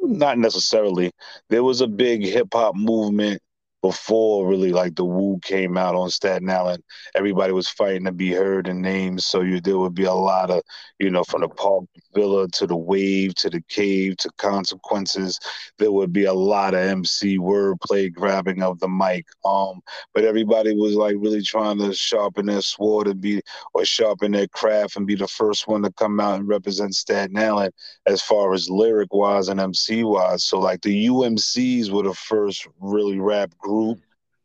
not 0.03 0.39
necessarily. 0.39 1.11
There 1.51 1.63
was 1.63 1.83
a 1.83 1.87
big 1.87 2.25
hip 2.25 2.49
hop 2.53 2.75
movement 2.75 3.41
before 3.85 4.49
really 4.49 4.73
like 4.73 4.95
the 4.95 5.05
Wu 5.05 5.39
came 5.43 5.77
out 5.77 5.95
on 5.95 6.09
Staten 6.09 6.49
Island, 6.49 6.83
everybody 7.15 7.53
was 7.53 7.69
fighting 7.69 8.07
to 8.07 8.13
be 8.13 8.33
heard 8.33 8.67
and 8.67 8.81
named. 8.81 9.23
So 9.23 9.43
you, 9.43 9.61
there 9.61 9.77
would 9.77 9.95
be 9.95 10.05
a 10.05 10.15
lot 10.15 10.51
of, 10.51 10.63
you 10.99 11.11
know, 11.11 11.23
from 11.23 11.43
the 11.43 11.51
Park 11.51 11.85
Villa 12.15 12.49
to 12.49 12.67
the 12.67 12.75
Wave 12.75 13.35
to 13.35 13.51
the 13.51 13.61
Cave 13.69 14.17
to 14.19 14.31
Consequences. 14.39 15.39
There 15.77 15.93
would 15.93 16.15
be 16.15 16.25
a 16.25 16.33
lot 16.33 16.73
of 16.73 16.81
MC 16.81 17.37
wordplay 17.37 18.11
grabbing 18.11 18.63
of 18.63 18.81
the 18.81 18.89
mic. 18.89 19.27
Um, 19.45 19.83
but 20.15 20.25
everybody 20.25 20.75
was 20.75 20.95
like 20.95 21.17
really 21.19 21.43
trying 21.43 21.77
to 21.81 21.93
sharpen 21.93 22.47
their 22.47 22.63
sword 22.63 23.07
and 23.09 23.21
be 23.21 23.43
or 23.75 23.85
sharpen 23.85 24.33
their 24.33 24.49
craft 24.49 24.97
and 24.97 25.07
be 25.07 25.15
the 25.15 25.29
first 25.29 25.69
one 25.69 25.83
to 25.83 25.93
come 25.93 26.21
out 26.21 26.39
and 26.39 26.49
represent 26.49 26.95
Staten 26.95 27.37
Island 27.37 27.75
as 28.07 28.23
far 28.23 28.55
as 28.55 28.71
lyric 28.71 29.13
wise 29.13 29.49
and 29.49 29.61
MC 29.61 30.05
wise. 30.05 30.47
So 30.47 30.59
like 30.59 30.81
the 30.81 31.09
UMCs 31.09 31.91
were 31.91 32.05
the 32.05 32.15
first 32.15 32.67
really 32.81 33.19
rap 33.21 33.55
group 33.59 33.74
group, 33.75 33.99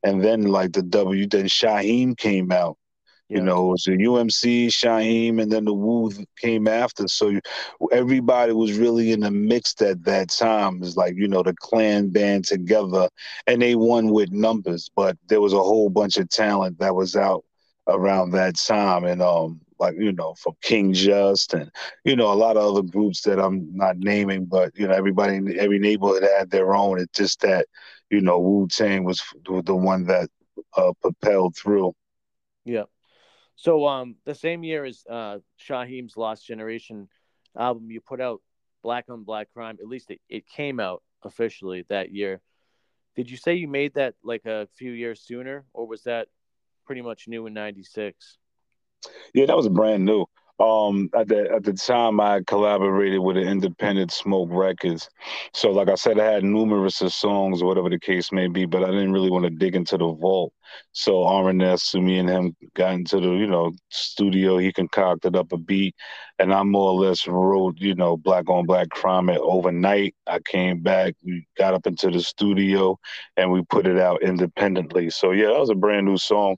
and 0.04 0.24
then 0.24 0.44
like 0.44 0.74
the 0.74 0.82
W, 0.82 1.28
then 1.28 1.46
Shyheim 1.46 2.18
came 2.18 2.52
out. 2.52 2.78
Yeah. 3.30 3.38
You 3.38 3.44
know, 3.44 3.68
it 3.68 3.72
was 3.72 3.84
the 3.84 3.98
UMC, 3.98 4.68
Shyheim, 4.68 5.42
and 5.42 5.52
then 5.52 5.66
the 5.66 5.74
Wu 5.74 6.12
came 6.38 6.68
after. 6.68 7.08
So 7.08 7.30
you, 7.30 7.42
everybody 7.92 8.54
was 8.54 8.78
really 8.78 9.12
in 9.12 9.20
the 9.20 9.30
mix 9.32 9.80
at 9.82 10.04
that 10.06 10.30
time. 10.30 10.82
It's 10.82 10.98
like, 10.98 11.16
you 11.16 11.28
know, 11.28 11.44
the 11.44 11.54
clan 11.54 12.10
band 12.10 12.46
together 12.46 13.08
and 13.46 13.62
they 13.62 13.76
won 13.76 14.10
with 14.10 14.32
numbers, 14.32 14.90
but 14.96 15.16
there 15.28 15.42
was 15.42 15.54
a 15.54 15.58
whole 15.58 15.90
bunch 15.90 16.18
of 16.18 16.30
talent 16.30 16.80
that 16.80 16.96
was 16.96 17.16
out 17.16 17.46
around 17.88 18.32
that 18.32 18.56
time. 18.58 19.06
And 19.06 19.22
um, 19.22 19.62
like, 19.80 19.96
you 19.96 20.12
know, 20.12 20.34
from 20.34 20.56
King 20.64 20.92
Just 20.92 21.54
and, 21.54 21.70
you 22.04 22.16
know, 22.16 22.34
a 22.34 22.36
lot 22.36 22.58
of 22.58 22.64
other 22.64 22.82
groups 22.82 23.22
that 23.24 23.40
I'm 23.40 23.70
not 23.76 23.98
naming, 23.98 24.46
but, 24.46 24.72
you 24.76 24.88
know, 24.88 24.96
everybody 24.96 25.36
in 25.36 25.60
every 25.60 25.78
neighborhood 25.78 26.24
had 26.24 26.50
their 26.50 26.74
own. 26.74 27.00
It's 27.00 27.16
just 27.16 27.42
that 27.42 27.68
you 28.10 28.22
know, 28.22 28.39
Wu 28.39 28.68
Tang 28.68 29.04
was 29.04 29.24
the 29.44 29.75
one 29.75 30.06
that 30.06 30.30
uh, 30.75 30.94
propelled 31.01 31.56
through. 31.56 31.94
Yeah. 32.66 32.84
So 33.56 33.88
um, 33.88 34.16
the 34.25 34.36
same 34.36 34.63
year 34.63 34.86
as 34.86 35.04
uh, 35.10 35.39
Shyheim's 35.62 36.16
Lost 36.16 36.46
Generation 36.46 37.10
album, 37.58 37.92
you 37.92 38.01
put 38.01 38.22
out 38.22 38.42
Black 38.84 39.06
on 39.10 39.24
Black 39.24 39.51
Crime. 39.54 39.78
At 39.82 39.88
least 39.88 40.12
it, 40.12 40.22
it 40.30 40.48
came 40.48 40.80
out 40.80 41.04
officially 41.24 41.86
that 41.89 42.13
year. 42.13 42.42
Did 43.16 43.30
you 43.30 43.38
say 43.38 43.56
you 43.56 43.68
made 43.68 43.96
that 43.96 44.16
like 44.24 44.46
a 44.46 44.68
few 44.78 44.92
years 44.92 45.22
sooner, 45.22 45.66
or 45.74 45.88
was 45.88 46.04
that 46.04 46.28
pretty 46.86 47.01
much 47.01 47.28
new 47.28 47.48
in 47.48 47.54
'96? 47.54 48.38
Yeah, 49.34 49.46
that 49.48 49.58
was 49.58 49.68
brand 49.68 50.06
new. 50.06 50.25
Um, 50.60 51.10
at 51.16 51.30
the 51.30 51.50
at 51.56 51.63
the 51.63 51.72
time, 51.72 52.20
I 52.20 52.42
collaborated 52.46 53.20
with 53.20 53.38
an 53.38 53.48
independent 53.48 54.12
Smoke 54.12 54.50
Records. 54.51 55.10
So, 55.54 55.72
like 55.72 55.88
I 55.88 55.96
said, 55.96 56.20
I 56.20 56.25
had 56.34 56.44
numerous 56.44 57.00
of 57.01 57.13
songs, 57.13 57.63
whatever 57.63 57.89
the 57.89 58.00
case 58.00 58.34
may 58.34 58.48
be, 58.48 58.66
but 58.66 58.84
I 58.84 58.88
didn't 58.88 59.13
really 59.13 59.30
want 59.30 59.46
to 59.46 59.51
dig 59.51 59.75
into 59.75 59.98
the 59.98 60.12
vault. 60.12 60.51
So, 60.92 61.24
RNS, 61.24 62.01
me 62.04 62.20
and 62.20 62.30
him 62.30 62.56
got 62.75 62.94
into 62.94 63.22
the 63.22 63.30
you 63.30 63.48
know 63.48 63.72
studio. 63.89 64.58
He 64.58 64.74
concocted 64.74 65.38
up 65.38 65.54
a 65.54 65.58
beat, 65.58 65.96
and 66.39 66.54
I 66.54 66.62
more 66.63 66.92
or 66.92 67.00
less 67.06 67.25
wrote 67.25 67.80
you 67.80 67.96
know 67.96 68.18
Black 68.18 68.50
on 68.50 68.66
Black 68.66 68.89
Crime 68.89 69.30
it 69.30 69.39
overnight. 69.42 70.13
I 70.28 70.39
came 70.39 70.82
back, 70.82 71.13
we 71.24 71.48
got 71.58 71.74
up 71.74 71.88
into 71.88 72.12
the 72.12 72.22
studio, 72.22 73.00
and 73.38 73.50
we 73.50 73.63
put 73.63 73.88
it 73.88 73.98
out 73.98 74.24
independently. 74.24 75.10
So, 75.10 75.32
yeah, 75.32 75.48
that 75.48 75.60
was 75.60 75.70
a 75.70 75.75
brand 75.75 76.06
new 76.06 76.18
song 76.18 76.58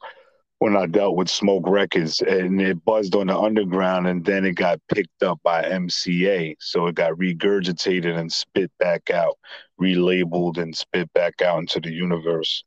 when 0.62 0.78
I 0.78 0.86
dealt 0.86 1.16
with 1.16 1.28
Smoke 1.28 1.64
Records, 1.66 2.22
and 2.22 2.62
it 2.62 2.86
buzzed 2.86 3.16
on 3.16 3.26
the 3.26 3.36
underground, 3.36 4.06
and 4.06 4.24
then 4.24 4.46
it 4.46 4.52
got 4.52 4.80
picked 4.94 5.24
up 5.24 5.40
by 5.42 5.64
MCA, 5.64 6.56
so 6.60 6.86
it 6.86 6.94
got 6.94 7.14
regurgitated 7.14 8.16
and 8.16 8.32
spit 8.32 8.72
back 8.78 9.10
out, 9.10 9.40
relabeled 9.82 10.60
and 10.60 10.78
spit 10.78 11.12
back 11.14 11.42
out 11.42 11.58
into 11.58 11.80
the 11.80 11.92
universe. 11.92 12.64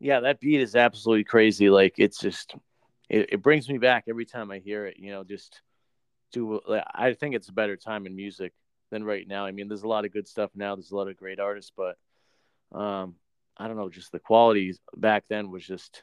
Yeah, 0.00 0.18
that 0.18 0.40
beat 0.40 0.60
is 0.60 0.74
absolutely 0.74 1.22
crazy. 1.22 1.70
Like 1.70 1.94
it's 1.98 2.18
just, 2.18 2.56
it, 3.08 3.34
it 3.34 3.42
brings 3.44 3.68
me 3.68 3.78
back 3.78 4.06
every 4.08 4.26
time 4.26 4.50
I 4.50 4.58
hear 4.58 4.86
it. 4.86 4.96
You 4.98 5.12
know, 5.12 5.22
just 5.22 5.60
do. 6.32 6.60
I 6.92 7.12
think 7.12 7.36
it's 7.36 7.48
a 7.48 7.52
better 7.52 7.76
time 7.76 8.06
in 8.06 8.16
music 8.16 8.52
than 8.90 9.04
right 9.04 9.28
now. 9.28 9.46
I 9.46 9.52
mean, 9.52 9.68
there's 9.68 9.84
a 9.84 9.88
lot 9.88 10.04
of 10.04 10.12
good 10.12 10.26
stuff 10.26 10.50
now. 10.56 10.74
There's 10.74 10.90
a 10.90 10.96
lot 10.96 11.06
of 11.06 11.16
great 11.16 11.38
artists, 11.38 11.70
but 11.76 11.96
um, 12.76 13.14
I 13.56 13.68
don't 13.68 13.76
know, 13.76 13.88
just 13.88 14.10
the 14.10 14.18
quality 14.18 14.74
back 14.96 15.26
then 15.28 15.52
was 15.52 15.64
just 15.64 16.02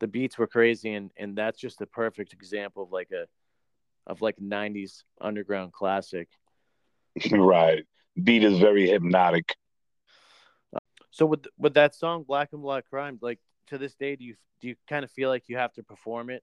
the 0.00 0.06
beats 0.06 0.38
were 0.38 0.46
crazy 0.46 0.94
and 0.94 1.10
and 1.16 1.36
that's 1.36 1.58
just 1.58 1.80
a 1.80 1.86
perfect 1.86 2.32
example 2.32 2.82
of 2.84 2.92
like 2.92 3.10
a 3.10 3.26
of 4.06 4.22
like 4.22 4.36
90s 4.40 5.04
underground 5.20 5.72
classic. 5.72 6.28
Right. 7.32 7.84
Beat 8.22 8.44
is 8.44 8.58
very 8.58 8.88
hypnotic. 8.88 9.54
So 11.10 11.26
with 11.26 11.46
with 11.58 11.74
that 11.74 11.94
song 11.94 12.24
black 12.26 12.50
and 12.52 12.62
black 12.62 12.88
crime 12.88 13.18
like 13.20 13.40
to 13.68 13.78
this 13.78 13.94
day 13.94 14.16
do 14.16 14.24
you 14.24 14.34
do 14.60 14.68
you 14.68 14.76
kind 14.88 15.04
of 15.04 15.10
feel 15.10 15.28
like 15.28 15.44
you 15.48 15.56
have 15.56 15.72
to 15.74 15.82
perform 15.82 16.30
it? 16.30 16.42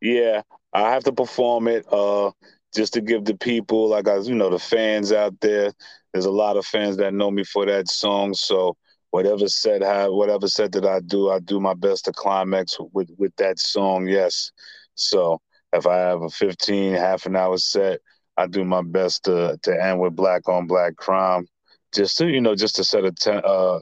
Yeah 0.00 0.42
i 0.72 0.90
have 0.92 1.04
to 1.04 1.12
perform 1.12 1.68
it 1.68 1.90
uh 1.92 2.30
just 2.74 2.92
to 2.92 3.00
give 3.00 3.24
the 3.24 3.36
people 3.36 3.88
like 3.88 4.06
I, 4.06 4.18
you 4.18 4.34
know 4.34 4.50
the 4.50 4.58
fans 4.58 5.12
out 5.12 5.40
there. 5.40 5.72
There's 6.12 6.26
a 6.26 6.30
lot 6.30 6.56
of 6.56 6.66
fans 6.66 6.98
that 6.98 7.14
know 7.14 7.30
me 7.30 7.44
for 7.44 7.66
that 7.66 7.88
song 7.88 8.34
so 8.34 8.76
whatever 9.10 9.48
set 9.48 9.82
whatever 10.12 10.48
set 10.48 10.72
that 10.72 10.84
I 10.86 11.00
do, 11.00 11.30
I 11.30 11.38
do 11.40 11.60
my 11.60 11.74
best 11.74 12.04
to 12.06 12.12
climax 12.12 12.76
with 12.92 13.10
with 13.18 13.34
that 13.36 13.58
song. 13.58 14.08
Yes, 14.08 14.50
so 14.94 15.40
if 15.72 15.86
I 15.86 15.96
have 15.96 16.22
a 16.22 16.30
15 16.30 16.94
half 16.94 17.26
an 17.26 17.36
hour 17.36 17.58
set, 17.58 18.00
I 18.36 18.46
do 18.46 18.64
my 18.64 18.82
best 18.82 19.24
to 19.24 19.58
to 19.62 19.84
end 19.84 20.00
with 20.00 20.16
black 20.16 20.48
on 20.48 20.66
black 20.66 20.96
crime, 20.96 21.46
just 21.94 22.16
to 22.18 22.28
you 22.28 22.40
know 22.40 22.54
just 22.54 22.76
to 22.76 22.84
set 22.84 23.04
a 23.04 23.12
te- 23.12 23.30
uh, 23.30 23.80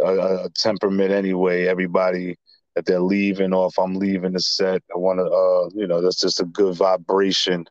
a, 0.00 0.44
a 0.46 0.48
temperament 0.56 1.10
anyway. 1.12 1.66
Everybody 1.66 2.36
that 2.74 2.86
they're 2.86 3.00
leaving 3.00 3.52
or 3.52 3.68
if 3.68 3.78
I'm 3.78 3.94
leaving 3.94 4.32
the 4.32 4.40
set, 4.40 4.82
I 4.94 4.98
want 4.98 5.18
to 5.18 5.24
uh 5.26 5.70
you 5.80 5.86
know 5.86 6.00
that's 6.00 6.20
just 6.20 6.40
a 6.40 6.44
good 6.46 6.74
vibration 6.76 7.66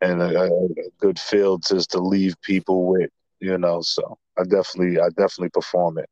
and 0.00 0.22
a, 0.22 0.44
a 0.44 0.68
good 0.98 1.18
feel 1.18 1.58
just 1.58 1.92
to 1.92 1.98
leave 2.00 2.40
people 2.42 2.86
with 2.86 3.10
you 3.40 3.58
know. 3.58 3.80
So 3.82 4.18
I 4.38 4.44
definitely 4.44 5.00
I 5.00 5.08
definitely 5.10 5.50
perform 5.50 5.98
it 5.98 6.08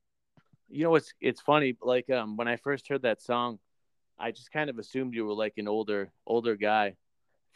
you 0.73 0.85
know 0.85 0.95
it's 0.95 1.13
it's 1.21 1.41
funny 1.41 1.77
like 1.83 2.09
um 2.11 2.37
when 2.37 2.49
i 2.49 2.57
first 2.57 2.89
heard 2.89 3.03
that 3.03 3.21
song 3.21 3.59
i 4.19 4.31
just 4.31 4.51
kind 4.51 4.71
of 4.71 4.79
assumed 4.79 5.15
you 5.15 5.27
were 5.27 5.35
like 5.35 5.55
an 5.59 5.69
older 5.69 6.11
older 6.27 6.57
guy 6.57 6.95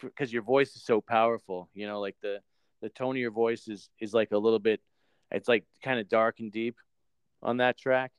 because 0.00 0.32
your 0.32 0.42
voice 0.42 0.76
is 0.76 0.85
so 0.85 1.00
powerful 1.00 1.68
you 1.73 1.87
know 1.87 2.00
like 2.00 2.16
the 2.23 2.40
the 2.82 2.90
tone 2.90 3.16
of 3.16 3.20
your 3.20 3.30
voice 3.30 3.68
is 3.68 3.88
is 3.99 4.12
like 4.12 4.30
a 4.32 4.38
little 4.38 4.58
bit 4.58 4.80
it's 5.30 5.49
like 5.49 5.64
kind 5.82 5.99
of 5.99 6.08
dark 6.08 6.38
and 6.38 6.52
deep 6.52 6.76
on 7.42 7.56
that 7.58 7.78
track. 7.78 8.12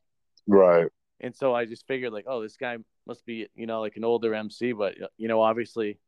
Right. 0.46 0.88
And 1.20 1.36
so 1.36 1.54
i 1.54 1.66
just 1.66 1.88
figured 1.88 2.12
like 2.14 2.26
oh 2.28 2.42
this 2.42 2.58
guy 2.58 2.78
must 3.06 3.26
be 3.26 3.48
you 3.56 3.68
know 3.68 3.82
like 3.82 3.96
an 3.96 4.04
older 4.04 4.34
mc 4.36 4.74
but 4.74 4.96
you 5.18 5.28
know 5.28 5.42
obviously 5.42 6.00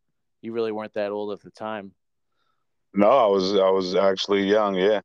you 0.41 0.51
really 0.51 0.71
weren't 0.71 0.93
that 0.93 1.11
old 1.11 1.31
at 1.31 1.41
the 1.41 1.51
time. 1.51 1.91
No 2.93 3.09
i 3.09 3.27
was 3.27 3.55
i 3.55 3.69
was 3.69 3.95
actually 3.95 4.43
young 4.43 4.75
yeah. 4.75 4.97
I 4.99 5.01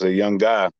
was 0.00 0.10
a 0.10 0.12
young 0.12 0.38
guy. 0.38 0.70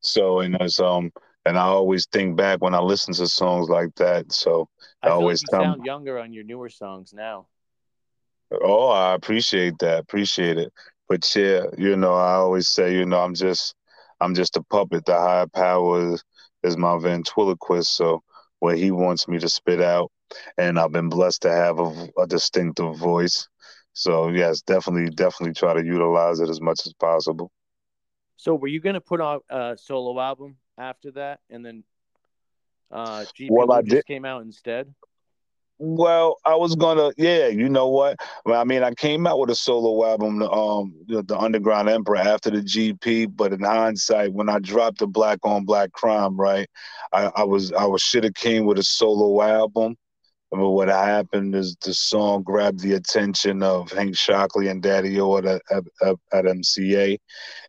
So 0.00 0.40
and 0.40 0.56
it's 0.60 0.80
um 0.80 1.12
and 1.50 1.58
I 1.58 1.64
always 1.64 2.06
think 2.06 2.36
back 2.36 2.62
when 2.62 2.76
I 2.76 2.78
listen 2.78 3.12
to 3.14 3.26
songs 3.26 3.68
like 3.68 3.92
that. 3.96 4.30
So 4.32 4.68
I, 5.02 5.08
I 5.08 5.10
always 5.10 5.42
like 5.42 5.60
you 5.60 5.66
sound 5.66 5.84
younger 5.84 6.16
on 6.16 6.32
your 6.32 6.44
newer 6.44 6.68
songs 6.68 7.12
now. 7.12 7.48
Oh, 8.52 8.86
I 8.86 9.14
appreciate 9.14 9.76
that. 9.80 9.98
Appreciate 9.98 10.58
it. 10.58 10.72
But 11.08 11.28
yeah, 11.34 11.64
you 11.76 11.96
know, 11.96 12.14
I 12.14 12.34
always 12.34 12.68
say, 12.68 12.94
you 12.94 13.04
know, 13.04 13.18
I'm 13.18 13.34
just, 13.34 13.74
I'm 14.20 14.32
just 14.32 14.56
a 14.58 14.62
puppet. 14.62 15.04
The 15.06 15.14
higher 15.14 15.48
power 15.48 16.14
is, 16.14 16.22
is 16.62 16.76
my 16.76 16.96
ventriloquist. 17.00 17.96
So 17.96 18.22
what 18.60 18.78
he 18.78 18.92
wants 18.92 19.26
me 19.26 19.40
to 19.40 19.48
spit 19.48 19.80
out, 19.80 20.12
and 20.56 20.78
I've 20.78 20.92
been 20.92 21.08
blessed 21.08 21.42
to 21.42 21.50
have 21.50 21.80
a, 21.80 22.08
a 22.16 22.28
distinctive 22.28 22.96
voice. 22.96 23.48
So 23.92 24.28
yes, 24.28 24.62
definitely, 24.62 25.10
definitely 25.10 25.54
try 25.54 25.74
to 25.74 25.84
utilize 25.84 26.38
it 26.38 26.48
as 26.48 26.60
much 26.60 26.86
as 26.86 26.92
possible. 26.92 27.50
So 28.36 28.54
were 28.54 28.68
you 28.68 28.80
going 28.80 28.94
to 28.94 29.00
put 29.00 29.20
out 29.20 29.44
a 29.50 29.76
solo 29.76 30.20
album 30.20 30.56
after 30.80 31.10
that, 31.12 31.40
and 31.50 31.64
then 31.64 31.84
uh, 32.90 33.24
GP 33.38 33.48
well, 33.50 33.70
I 33.72 33.82
did. 33.82 34.04
came 34.06 34.24
out 34.24 34.42
instead. 34.42 34.92
Well, 35.82 36.36
I 36.44 36.56
was 36.56 36.76
gonna, 36.76 37.10
yeah, 37.16 37.46
you 37.46 37.70
know 37.70 37.88
what? 37.88 38.16
I 38.46 38.64
mean, 38.64 38.82
I 38.82 38.92
came 38.92 39.26
out 39.26 39.38
with 39.38 39.48
a 39.48 39.54
solo 39.54 40.06
album, 40.06 40.42
um, 40.42 40.94
the, 41.06 41.38
Underground 41.38 41.88
Emperor 41.88 42.18
after 42.18 42.50
the 42.50 42.58
GP. 42.58 43.34
But 43.34 43.54
in 43.54 43.62
hindsight, 43.62 44.34
when 44.34 44.50
I 44.50 44.58
dropped 44.58 44.98
the 44.98 45.06
Black 45.06 45.38
on 45.42 45.64
Black 45.64 45.90
Crime, 45.92 46.36
right, 46.36 46.68
I, 47.14 47.30
I 47.34 47.44
was 47.44 47.72
I 47.72 47.86
was 47.86 48.02
should 48.02 48.24
have 48.24 48.34
came 48.34 48.66
with 48.66 48.78
a 48.78 48.82
solo 48.82 49.40
album. 49.40 49.96
But 50.50 50.68
what 50.68 50.88
happened 50.88 51.54
is 51.54 51.76
the 51.82 51.94
song 51.94 52.42
grabbed 52.42 52.80
the 52.80 52.94
attention 52.94 53.62
of 53.62 53.90
Hank 53.90 54.16
Shocklee 54.16 54.70
and 54.70 54.82
Daddy 54.82 55.18
O 55.18 55.38
at, 55.38 55.46
at, 55.46 55.62
at, 55.70 56.16
at 56.32 56.44
MCA, 56.44 57.16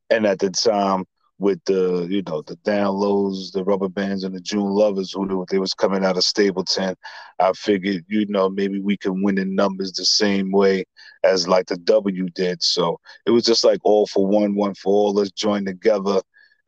and 0.10 0.26
at 0.26 0.40
the 0.40 0.50
time, 0.50 1.06
with 1.42 1.60
the 1.66 2.08
you 2.08 2.22
know 2.28 2.44
the 2.44 2.56
down 2.58 2.96
lows, 2.96 3.52
the 3.52 3.64
rubber 3.64 3.90
bands, 3.90 4.24
and 4.24 4.36
the 4.36 4.40
June 4.40 4.70
lovers 4.70 5.12
who 5.12 5.44
they 5.50 5.58
was 5.58 5.74
coming 5.74 6.06
out 6.06 6.16
of 6.16 6.24
Stapleton. 6.24 6.96
I 7.40 7.52
figured 7.54 8.06
you 8.08 8.28
know 8.28 8.48
maybe 8.48 8.80
we 8.80 8.96
can 8.96 9.24
win 9.24 9.40
in 9.40 9.56
numbers 9.56 9.92
the 9.92 10.06
same 10.06 10.52
way 10.52 10.86
as 11.24 11.48
like 11.48 11.66
the 11.66 11.78
W 11.78 12.30
did. 12.30 12.62
So 12.62 13.00
it 13.26 13.32
was 13.32 13.44
just 13.44 13.64
like 13.64 13.80
all 13.84 14.06
for 14.06 14.26
one, 14.26 14.56
one 14.56 14.76
for 14.76 14.94
all. 14.94 15.14
Let's 15.14 15.32
join 15.32 15.66
together 15.66 16.22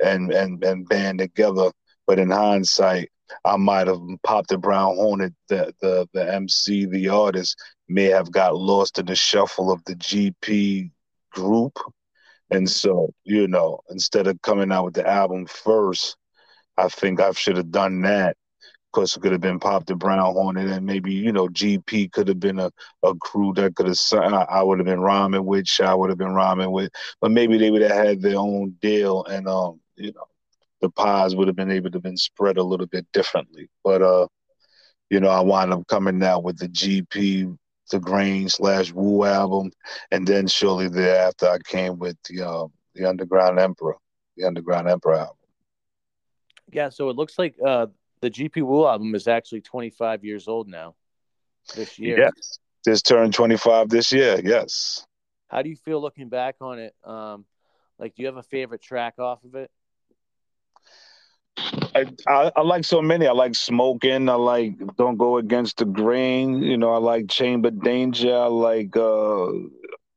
and 0.03 0.34
and 0.34 0.63
and 0.63 0.89
band 0.89 1.20
together. 1.20 1.72
But 2.08 2.18
in 2.18 2.32
hindsight, 2.32 3.12
I 3.46 3.58
might 3.58 3.88
have 3.88 4.01
popped 4.24 4.50
the 4.50 4.58
Brown 4.58 4.96
Hornet. 4.96 5.34
The 5.50 5.72
the 5.82 6.10
the 6.13 6.34
MC, 6.34 6.86
the 6.86 7.10
artist, 7.10 7.56
may 7.88 8.06
have 8.06 8.32
got 8.32 8.56
lost 8.56 8.98
in 8.98 9.06
the 9.06 9.15
shuffle 9.15 9.72
of 9.72 9.86
the 9.86 9.96
GP 9.96 10.89
group 11.32 11.77
and 12.53 12.69
so, 12.69 13.12
you 13.24 13.48
know, 13.48 13.79
instead 13.89 14.27
of 14.27 14.41
coming 14.43 14.72
out 14.72 14.86
with 14.86 14.93
the 14.93 15.07
album 15.07 15.48
first, 15.48 16.17
I 16.77 16.88
think 16.88 17.19
I 17.19 17.31
should 17.31 17.57
have 17.57 17.72
done 17.72 18.01
that. 18.03 18.38
Because 18.93 19.17
it 19.17 19.22
could 19.22 19.31
have 19.31 19.41
been 19.41 19.60
Pop 19.60 19.88
the 19.88 19.95
Brown 19.95 20.33
Hornet, 20.33 20.69
and 20.69 20.86
maybe 20.86 21.12
you 21.13 21.31
know 21.31 21.48
GP 21.48 22.12
could 22.12 22.27
have 22.27 22.39
been 22.39 22.60
a, 22.60 22.69
a 23.01 23.15
crew 23.15 23.51
that 23.55 23.75
could 23.75 23.88
have 23.88 24.48
I 24.50 24.62
would 24.62 24.77
have 24.77 24.86
been 24.86 25.01
rhyming 25.01 25.45
with, 25.45 25.65
I 25.83 25.95
would 25.95 26.10
have 26.10 26.19
been 26.19 26.36
rhyming 26.36 26.69
with, 26.69 26.91
but 27.19 27.31
maybe 27.31 27.57
they 27.57 27.72
would 27.72 27.81
have 27.81 27.91
had 27.91 28.22
their 28.22 28.38
own 28.38 28.75
deal, 28.81 29.24
and 29.25 29.48
um, 29.48 29.79
you 29.95 30.12
know, 30.13 30.25
the 30.81 30.91
pies 30.91 31.36
would 31.36 31.48
have 31.48 31.55
been 31.55 31.72
able 31.72 31.89
to 31.89 32.00
been 32.00 32.17
spread 32.17 32.57
a 32.57 32.63
little 32.63 32.86
bit 32.86 33.07
differently. 33.13 33.67
But 33.83 34.03
uh, 34.03 34.27
you 35.10 35.19
know, 35.19 35.29
I 35.29 35.41
wound 35.41 35.74
up 35.74 35.88
coming 35.88 36.22
out 36.24 36.43
with 36.43 36.60
the 36.60 36.67
GP 36.69 37.57
the 37.92 38.00
Grain 38.00 38.50
slash 38.50 38.92
Wu 38.92 39.24
album, 39.24 39.72
and 40.12 40.28
then 40.28 40.48
shortly 40.48 40.88
thereafter 40.88 41.48
I 41.48 41.60
came 41.60 42.00
with 42.00 42.18
the 42.30 42.48
uh, 42.48 42.68
the 42.96 43.08
Underground 43.08 43.60
Emperor, 43.60 43.98
the 44.38 44.46
Underground 44.46 44.90
Emperor 44.90 45.16
album. 45.16 45.36
Yeah, 46.72 46.90
so 46.90 47.10
it 47.10 47.16
looks 47.16 47.38
like 47.38 47.56
uh, 47.63 47.88
the 48.22 48.32
GP 48.32 48.63
Wu 48.63 48.86
album 48.86 49.13
is 49.16 49.28
actually 49.28 49.62
25 49.62 50.24
years 50.24 50.48
old 50.48 50.68
now. 50.68 50.96
This 51.75 51.98
year, 52.00 52.18
yes, 52.18 52.60
just 52.86 53.06
turned 53.06 53.34
25 53.34 53.90
this 53.90 54.12
year. 54.12 54.40
Yes. 54.44 55.06
How 55.48 55.62
do 55.62 55.70
you 55.70 55.75
feel 55.75 56.02
looking 56.02 56.30
back 56.30 56.56
on 56.62 56.80
it? 56.80 56.96
Um, 57.04 57.46
like, 58.00 58.16
do 58.16 58.24
you 58.24 58.28
have 58.28 58.38
a 58.38 58.44
favorite 58.44 58.82
track 58.82 59.20
off 59.20 59.44
of 59.44 59.56
it? 59.56 59.70
I, 61.57 62.05
I, 62.27 62.51
I, 62.55 62.62
like 62.62 62.83
so 62.83 63.01
many. 63.01 63.27
I 63.27 63.31
like 63.31 63.55
smoking. 63.55 64.29
I 64.29 64.36
like 64.36 64.74
don't 64.98 65.17
go 65.17 65.38
against 65.38 65.77
the 65.77 65.86
grain. 65.86 66.62
You 66.62 66.77
know, 66.77 66.91
I 66.91 66.98
like 66.98 67.29
chamber 67.29 67.72
danger. 67.72 68.36
I 68.36 68.48
like 68.48 68.95
uh, 68.98 69.48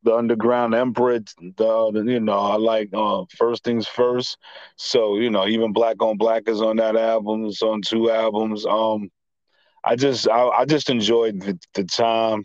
the 0.03 0.15
underground 0.15 0.75
emperor. 0.75 1.21
The, 1.21 2.05
you 2.07 2.21
know, 2.21 2.39
I 2.39 2.57
like 2.57 2.91
uh, 2.95 3.25
first 3.37 3.65
things 3.65 3.87
first. 3.87 4.39
So 4.77 5.19
you 5.19 5.31
know, 5.31 5.47
even 5.47 5.73
black 5.73 6.03
on 6.03 6.17
black 6.17 6.45
is 6.49 6.63
on 6.63 6.77
that 6.77 6.97
album. 6.97 7.47
It's 7.47 7.63
on 7.63 7.83
two 7.83 8.11
albums. 8.11 8.65
Um, 8.65 9.11
I 9.85 9.97
just 9.97 10.29
I, 10.29 10.49
I 10.49 10.65
just 10.65 10.91
enjoyed 10.91 11.41
the, 11.41 11.59
the 11.75 11.85
time 11.85 12.45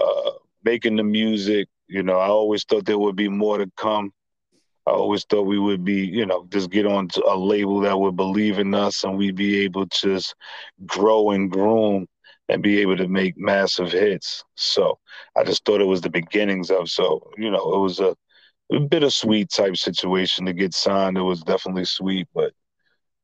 uh, 0.00 0.30
making 0.64 0.96
the 0.96 1.04
music. 1.04 1.68
You 1.88 2.02
know, 2.02 2.18
I 2.18 2.26
always 2.26 2.64
thought 2.64 2.86
there 2.86 2.98
would 2.98 3.16
be 3.16 3.28
more 3.28 3.58
to 3.58 3.70
come. 3.76 4.12
I 4.86 4.92
always 4.92 5.24
thought 5.24 5.42
we 5.42 5.58
would 5.58 5.84
be, 5.84 6.06
you 6.06 6.24
know, 6.24 6.46
just 6.48 6.70
get 6.70 6.86
on 6.86 7.08
a 7.26 7.36
label 7.36 7.80
that 7.80 7.98
would 7.98 8.16
believe 8.16 8.58
in 8.58 8.74
us 8.74 9.04
and 9.04 9.16
we'd 9.16 9.36
be 9.36 9.60
able 9.60 9.86
to 9.86 10.14
just 10.14 10.34
grow 10.86 11.30
and 11.30 11.50
groom 11.50 12.06
and 12.48 12.62
be 12.62 12.80
able 12.80 12.96
to 12.96 13.06
make 13.06 13.38
massive 13.38 13.92
hits. 13.92 14.42
So 14.56 14.98
I 15.36 15.44
just 15.44 15.64
thought 15.64 15.82
it 15.82 15.84
was 15.84 16.00
the 16.00 16.10
beginnings 16.10 16.70
of, 16.70 16.90
so, 16.90 17.30
you 17.36 17.50
know, 17.50 17.74
it 17.74 17.78
was 17.78 18.00
a, 18.00 18.16
a 18.72 18.80
bittersweet 18.80 19.50
type 19.50 19.76
situation 19.76 20.46
to 20.46 20.52
get 20.54 20.74
signed. 20.74 21.18
It 21.18 21.22
was 21.22 21.42
definitely 21.42 21.84
sweet, 21.84 22.26
but 22.34 22.52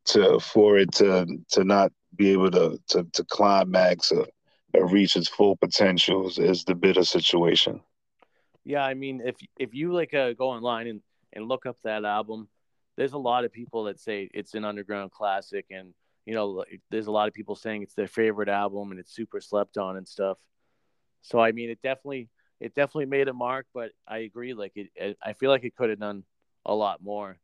to, 0.06 0.38
for 0.38 0.78
it 0.78 0.92
to, 0.92 1.26
to 1.52 1.64
not 1.64 1.90
be 2.14 2.30
able 2.32 2.50
to, 2.50 2.78
to, 2.88 3.06
to 3.14 3.25
climax 3.25 4.12
or, 4.12 4.26
or 4.75 4.86
reach 4.86 5.16
its 5.16 5.28
full 5.28 5.56
potential 5.56 6.28
is, 6.28 6.38
is 6.38 6.64
the 6.64 6.75
bitter 6.75 7.02
situation. 7.02 7.80
Yeah. 8.62 8.84
I 8.84 8.94
mean, 8.94 9.22
if, 9.25 9.36
if 9.58 9.75
you 9.75 9.92
like 9.92 10.12
uh, 10.12 10.34
go 10.34 10.50
online 10.50 10.86
and, 10.86 11.00
and 11.36 11.46
look 11.46 11.66
up 11.66 11.76
that 11.84 12.04
album, 12.04 12.49
there's 12.96 13.12
a 13.12 13.18
lot 13.18 13.44
of 13.44 13.52
people 13.52 13.84
that 13.84 14.00
say 14.00 14.28
it's 14.34 14.54
an 14.54 14.64
underground 14.64 15.12
classic, 15.12 15.66
and 15.70 15.94
you 16.25 16.34
know, 16.34 16.64
there's 16.90 17.06
a 17.06 17.12
lot 17.12 17.28
of 17.28 17.34
people 17.34 17.54
saying 17.54 17.82
it's 17.82 17.94
their 17.94 18.08
favorite 18.08 18.49
album 18.49 18.90
and 18.90 18.99
it's 18.99 19.14
super 19.14 19.40
slept 19.40 19.78
on 19.78 19.96
and 19.96 20.08
stuff. 20.08 20.38
So 21.22 21.38
I 21.38 21.52
mean, 21.52 21.70
it 21.70 21.80
definitely 21.82 22.28
it 22.60 22.75
definitely 22.75 23.06
made 23.06 23.28
a 23.28 23.32
mark, 23.32 23.66
but 23.75 23.92
I 24.08 24.18
agree. 24.18 24.54
Like 24.54 24.72
it, 24.75 24.88
it 24.96 25.18
I 25.22 25.34
feel 25.34 25.50
like 25.50 25.64
it 25.64 25.76
could 25.76 25.90
have 25.90 26.00
done 26.00 26.25
a 26.64 26.75
lot 26.75 27.02
more, 27.02 27.38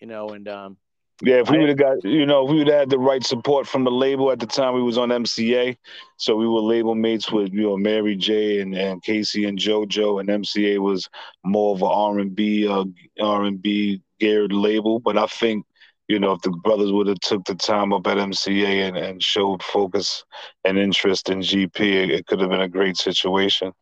you 0.00 0.06
know. 0.06 0.28
And 0.28 0.46
um, 0.48 0.76
yeah, 1.22 1.36
if 1.40 1.50
we 1.50 1.58
would 1.58 1.68
have 1.68 1.78
got, 1.78 2.04
you 2.04 2.26
know, 2.26 2.44
if 2.44 2.50
we 2.50 2.58
would 2.58 2.68
have 2.68 2.78
had 2.78 2.90
the 2.90 2.98
right 2.98 3.24
support 3.24 3.66
from 3.66 3.82
the 3.82 3.90
label 3.90 4.30
at 4.30 4.38
the 4.38 4.46
time 4.46 4.74
we 4.74 4.82
was 4.82 4.98
on 4.98 5.08
MCA, 5.08 5.76
so 6.16 6.36
we 6.36 6.46
were 6.46 6.60
label 6.60 6.94
mates 6.94 7.32
with 7.32 7.52
you 7.52 7.62
know 7.62 7.76
Mary 7.76 8.14
J 8.14 8.60
and, 8.60 8.72
and 8.76 9.02
K-Ci 9.02 9.44
and 9.44 9.58
JoJo, 9.58 10.20
and 10.20 10.28
MCA 10.28 10.78
was 10.78 11.08
more 11.44 11.74
of 11.74 11.82
an 11.82 11.88
R 11.90 12.18
and 12.20 12.36
B, 12.36 12.68
uh, 12.68 12.84
R 13.20 13.44
and 13.44 13.60
B 13.60 14.00
geared 14.20 14.52
label. 14.52 15.00
But 15.00 15.18
I 15.18 15.26
think, 15.26 15.66
you 16.06 16.20
know, 16.20 16.32
if 16.32 16.42
the 16.42 16.50
brothers 16.50 16.92
would 16.92 17.08
have 17.08 17.20
took 17.20 17.44
the 17.46 17.56
time 17.56 17.92
up 17.92 18.06
at 18.06 18.18
MCA 18.18 18.86
and, 18.86 18.96
and 18.96 19.20
showed 19.20 19.60
focus 19.62 20.24
and 20.64 20.78
interest 20.78 21.30
in 21.30 21.40
GP, 21.40 21.80
it, 21.80 22.10
it 22.10 22.26
could 22.26 22.40
have 22.40 22.50
been 22.50 22.60
a 22.60 22.68
great 22.68 22.96
situation. 22.96 23.72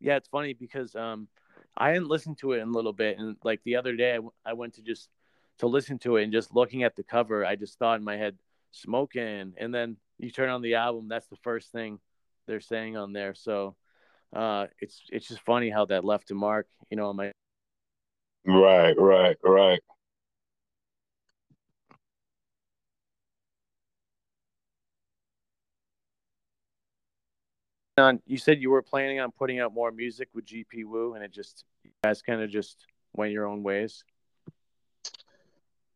Yeah, 0.00 0.16
it's 0.16 0.28
funny 0.28 0.54
because 0.54 0.96
um, 0.96 1.28
I 1.76 1.90
hadn't 1.90 2.08
listened 2.08 2.38
to 2.38 2.52
it 2.52 2.58
in 2.58 2.68
a 2.68 2.72
little 2.72 2.92
bit, 2.92 3.18
and 3.18 3.36
like 3.44 3.60
the 3.64 3.76
other 3.76 3.94
day, 3.94 4.16
I, 4.16 4.50
I 4.50 4.52
went 4.54 4.74
to 4.74 4.82
just 4.82 5.08
to 5.62 5.68
listen 5.68 5.96
to 5.96 6.16
it 6.16 6.24
and 6.24 6.32
just 6.32 6.52
looking 6.52 6.82
at 6.82 6.96
the 6.96 7.04
cover, 7.04 7.46
I 7.46 7.54
just 7.54 7.78
thought 7.78 8.00
in 8.00 8.04
my 8.04 8.16
head, 8.16 8.36
smoking. 8.72 9.54
And 9.56 9.72
then 9.72 9.96
you 10.18 10.32
turn 10.32 10.48
on 10.48 10.60
the 10.60 10.74
album, 10.74 11.06
that's 11.08 11.28
the 11.28 11.36
first 11.36 11.70
thing 11.70 12.00
they're 12.48 12.60
saying 12.60 12.96
on 12.96 13.12
there. 13.12 13.32
So 13.34 13.76
uh, 14.34 14.66
it's 14.80 15.00
it's 15.10 15.28
just 15.28 15.40
funny 15.42 15.70
how 15.70 15.84
that 15.84 16.04
left 16.04 16.32
a 16.32 16.34
mark, 16.34 16.66
you 16.90 16.96
know, 16.96 17.10
on 17.10 17.16
my 17.16 17.30
Right, 18.44 18.94
right, 18.98 19.36
right. 19.44 19.78
On, 27.98 28.20
you 28.26 28.36
said 28.36 28.60
you 28.60 28.70
were 28.70 28.82
planning 28.82 29.20
on 29.20 29.30
putting 29.30 29.60
out 29.60 29.72
more 29.72 29.92
music 29.92 30.28
with 30.34 30.44
GP 30.44 30.86
Wu, 30.86 31.14
and 31.14 31.22
it 31.22 31.30
just 31.30 31.64
you 31.84 31.92
guys 32.02 32.20
kind 32.20 32.42
of 32.42 32.50
just 32.50 32.84
went 33.12 33.30
your 33.30 33.46
own 33.46 33.62
ways. 33.62 34.02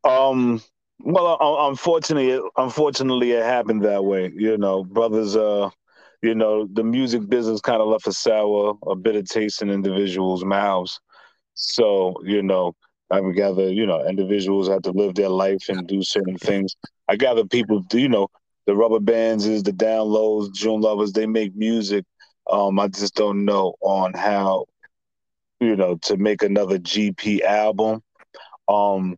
Um, 0.07 0.61
well, 0.99 1.37
unfortunately, 1.69 2.39
unfortunately, 2.57 3.31
it 3.33 3.43
happened 3.43 3.83
that 3.83 4.05
way. 4.05 4.31
You 4.35 4.57
know, 4.57 4.83
brothers. 4.83 5.35
Uh, 5.35 5.69
you 6.23 6.35
know, 6.35 6.67
the 6.73 6.83
music 6.83 7.29
business 7.29 7.61
kind 7.61 7.81
of 7.81 7.87
left 7.89 8.07
a 8.07 8.13
sour, 8.13 8.75
a 8.87 8.95
bitter 8.95 9.23
taste 9.23 9.61
in 9.61 9.69
individuals' 9.69 10.43
mouths. 10.43 10.99
So, 11.55 12.15
you 12.25 12.43
know, 12.43 12.73
I 13.11 13.21
gather, 13.31 13.71
you 13.71 13.85
know, 13.85 14.05
individuals 14.07 14.67
have 14.69 14.83
to 14.83 14.91
live 14.91 15.15
their 15.15 15.29
life 15.29 15.69
and 15.69 15.87
do 15.87 16.03
certain 16.03 16.37
things. 16.37 16.75
I 17.07 17.17
gather 17.17 17.45
people, 17.45 17.85
you 17.93 18.09
know, 18.09 18.27
the 18.65 18.75
rubber 18.75 18.99
bands 18.99 19.45
is 19.45 19.63
the 19.63 19.73
down 19.73 20.07
lows, 20.07 20.49
June 20.51 20.81
lovers, 20.81 21.13
they 21.13 21.27
make 21.27 21.55
music. 21.55 22.05
Um, 22.51 22.79
I 22.79 22.87
just 22.89 23.15
don't 23.15 23.45
know 23.45 23.75
on 23.81 24.13
how, 24.13 24.65
you 25.59 25.75
know, 25.75 25.97
to 26.03 26.17
make 26.17 26.43
another 26.43 26.79
GP 26.79 27.41
album. 27.43 28.01
Um, 28.67 29.17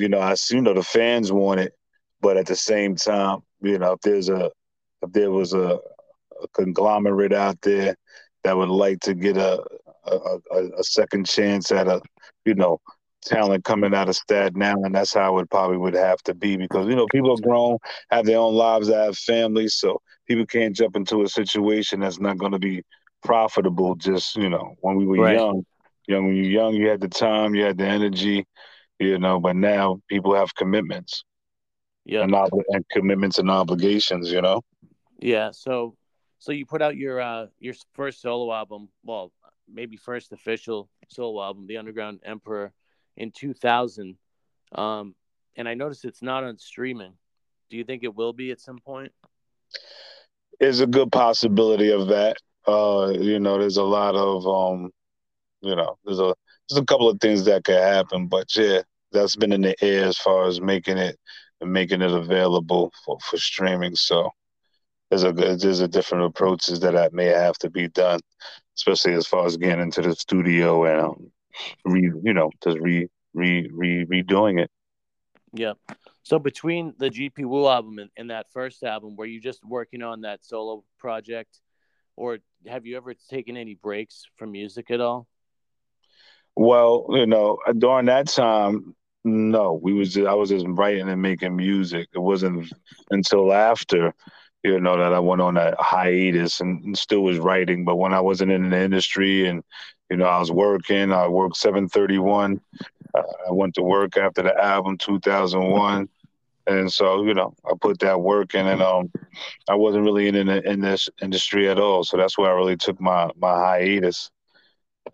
you 0.00 0.08
know, 0.08 0.18
I 0.18 0.34
you 0.50 0.62
know 0.62 0.74
the 0.74 0.82
fans 0.82 1.32
want 1.32 1.60
it, 1.60 1.74
but 2.20 2.36
at 2.36 2.46
the 2.46 2.56
same 2.56 2.96
time, 2.96 3.40
you 3.60 3.78
know, 3.78 3.92
if 3.92 4.00
there's 4.00 4.28
a 4.28 4.50
if 5.02 5.12
there 5.12 5.30
was 5.30 5.52
a, 5.52 5.78
a 6.42 6.48
conglomerate 6.54 7.32
out 7.32 7.60
there 7.62 7.96
that 8.44 8.56
would 8.56 8.68
like 8.68 9.00
to 9.00 9.14
get 9.14 9.36
a, 9.36 9.62
a 10.06 10.38
a, 10.78 10.84
second 10.84 11.26
chance 11.26 11.70
at 11.70 11.86
a 11.86 12.00
you 12.44 12.54
know 12.54 12.80
talent 13.22 13.64
coming 13.64 13.94
out 13.94 14.08
of 14.08 14.16
Staten 14.16 14.62
Island, 14.62 14.94
that's 14.94 15.14
how 15.14 15.38
it 15.38 15.50
probably 15.50 15.76
would 15.76 15.94
have 15.94 16.22
to 16.22 16.34
be 16.34 16.56
because 16.56 16.88
you 16.88 16.96
know 16.96 17.06
people 17.10 17.32
are 17.32 17.42
grown, 17.42 17.78
have 18.10 18.26
their 18.26 18.38
own 18.38 18.54
lives, 18.54 18.88
have 18.88 19.16
families, 19.16 19.74
so 19.74 20.00
people 20.26 20.46
can't 20.46 20.74
jump 20.74 20.96
into 20.96 21.22
a 21.22 21.28
situation 21.28 22.00
that's 22.00 22.20
not 22.20 22.38
going 22.38 22.52
to 22.52 22.58
be 22.58 22.82
profitable. 23.22 23.94
Just 23.94 24.36
you 24.36 24.48
know, 24.48 24.76
when 24.80 24.96
we 24.96 25.06
were 25.06 25.24
right. 25.24 25.36
young, 25.36 25.64
young 26.06 26.26
when 26.26 26.36
you're 26.36 26.44
young, 26.46 26.74
you 26.74 26.88
had 26.88 27.00
the 27.00 27.08
time, 27.08 27.54
you 27.54 27.64
had 27.64 27.78
the 27.78 27.86
energy, 27.86 28.46
you 29.00 29.18
know, 29.18 29.40
but 29.40 29.56
now 29.56 30.00
people 30.08 30.34
have 30.34 30.54
commitments. 30.54 31.24
Yeah. 32.04 32.22
And, 32.22 32.34
ob- 32.34 32.50
and 32.68 32.84
commitments 32.90 33.38
and 33.38 33.50
obligations, 33.50 34.30
you 34.30 34.42
know? 34.42 34.62
Yeah. 35.18 35.50
So, 35.52 35.96
so 36.38 36.52
you 36.52 36.66
put 36.66 36.82
out 36.82 36.96
your, 36.96 37.20
uh, 37.20 37.46
your 37.58 37.74
first 37.94 38.20
solo 38.20 38.52
album, 38.52 38.88
well, 39.02 39.32
maybe 39.72 39.96
first 39.96 40.32
official 40.32 40.88
solo 41.08 41.42
album, 41.42 41.66
The 41.66 41.78
Underground 41.78 42.20
Emperor 42.24 42.72
in 43.16 43.32
2000. 43.32 44.16
Um, 44.72 45.14
and 45.56 45.68
I 45.68 45.74
noticed 45.74 46.04
it's 46.04 46.22
not 46.22 46.44
on 46.44 46.58
streaming. 46.58 47.12
Do 47.70 47.76
you 47.76 47.84
think 47.84 48.04
it 48.04 48.14
will 48.14 48.32
be 48.32 48.50
at 48.50 48.60
some 48.60 48.78
point? 48.78 49.12
There's 50.58 50.80
a 50.80 50.86
good 50.86 51.10
possibility 51.10 51.90
of 51.90 52.08
that. 52.08 52.36
Uh, 52.66 53.12
you 53.18 53.40
know, 53.40 53.58
there's 53.58 53.78
a 53.78 53.82
lot 53.82 54.14
of, 54.14 54.46
um, 54.46 54.90
you 55.62 55.74
know, 55.74 55.96
there's 56.04 56.18
a, 56.18 56.34
there's 56.68 56.80
a 56.80 56.84
couple 56.84 57.08
of 57.08 57.20
things 57.20 57.44
that 57.44 57.64
could 57.64 57.76
happen, 57.76 58.26
but 58.26 58.54
yeah, 58.56 58.82
that's 59.12 59.36
been 59.36 59.52
in 59.52 59.62
the 59.62 59.76
air 59.82 60.04
as 60.04 60.18
far 60.18 60.46
as 60.46 60.60
making 60.60 60.98
it 60.98 61.18
and 61.60 61.72
making 61.72 62.02
it 62.02 62.10
available 62.10 62.92
for, 63.04 63.18
for 63.20 63.36
streaming. 63.36 63.94
So 63.94 64.30
there's 65.10 65.24
a 65.24 65.32
there's 65.32 65.80
a 65.80 65.88
different 65.88 66.24
approaches 66.24 66.80
that, 66.80 66.92
that 66.92 67.12
may 67.12 67.26
have 67.26 67.58
to 67.58 67.70
be 67.70 67.88
done, 67.88 68.20
especially 68.76 69.14
as 69.14 69.26
far 69.26 69.44
as 69.46 69.56
getting 69.56 69.82
into 69.82 70.02
the 70.02 70.14
studio 70.14 70.84
and 70.84 71.00
um, 71.00 71.32
re 71.84 72.12
you 72.22 72.32
know 72.32 72.50
just 72.62 72.78
re 72.78 73.08
re 73.34 73.68
re 73.72 74.06
redoing 74.06 74.62
it. 74.62 74.70
Yeah. 75.52 75.72
So 76.22 76.38
between 76.38 76.94
the 76.98 77.10
GP 77.10 77.44
Wu 77.44 77.66
album 77.66 77.98
and, 77.98 78.10
and 78.16 78.30
that 78.30 78.46
first 78.52 78.84
album, 78.84 79.16
were 79.16 79.26
you 79.26 79.40
just 79.40 79.64
working 79.64 80.02
on 80.02 80.20
that 80.20 80.44
solo 80.44 80.84
project, 80.98 81.58
or 82.14 82.38
have 82.68 82.86
you 82.86 82.96
ever 82.96 83.14
taken 83.14 83.56
any 83.56 83.74
breaks 83.74 84.26
from 84.36 84.52
music 84.52 84.92
at 84.92 85.00
all? 85.00 85.26
Well, 86.54 87.06
you 87.10 87.26
know, 87.26 87.58
during 87.76 88.06
that 88.06 88.28
time, 88.28 88.94
no, 89.24 89.78
we 89.82 89.92
was 89.92 90.14
just, 90.14 90.26
I 90.26 90.34
was 90.34 90.48
just 90.50 90.66
writing 90.68 91.08
and 91.08 91.20
making 91.20 91.56
music. 91.56 92.08
It 92.14 92.18
wasn't 92.18 92.72
until 93.10 93.52
after, 93.52 94.14
you 94.62 94.80
know, 94.80 94.96
that 94.96 95.12
I 95.12 95.18
went 95.20 95.42
on 95.42 95.56
a 95.56 95.74
hiatus 95.78 96.60
and, 96.60 96.82
and 96.84 96.98
still 96.98 97.22
was 97.22 97.38
writing. 97.38 97.84
But 97.84 97.96
when 97.96 98.14
I 98.14 98.20
wasn't 98.20 98.52
in 98.52 98.70
the 98.70 98.78
industry 98.80 99.46
and, 99.46 99.62
you 100.10 100.16
know, 100.16 100.26
I 100.26 100.38
was 100.38 100.50
working, 100.50 101.12
I 101.12 101.28
worked 101.28 101.56
731. 101.56 102.60
Uh, 103.14 103.22
I 103.48 103.52
went 103.52 103.74
to 103.74 103.82
work 103.82 104.16
after 104.16 104.42
the 104.42 104.56
album 104.62 104.96
2001. 104.98 106.08
And 106.66 106.92
so, 106.92 107.24
you 107.24 107.34
know, 107.34 107.54
I 107.66 107.72
put 107.80 107.98
that 108.00 108.20
work 108.20 108.54
in 108.54 108.66
and 108.66 108.82
um 108.82 109.10
I 109.68 109.74
wasn't 109.74 110.04
really 110.04 110.28
in, 110.28 110.36
in 110.36 110.48
in 110.48 110.80
this 110.80 111.08
industry 111.22 111.68
at 111.68 111.78
all. 111.78 112.04
So 112.04 112.16
that's 112.16 112.38
where 112.38 112.50
I 112.50 112.54
really 112.54 112.76
took 112.76 113.00
my 113.00 113.30
my 113.38 113.54
hiatus 113.54 114.30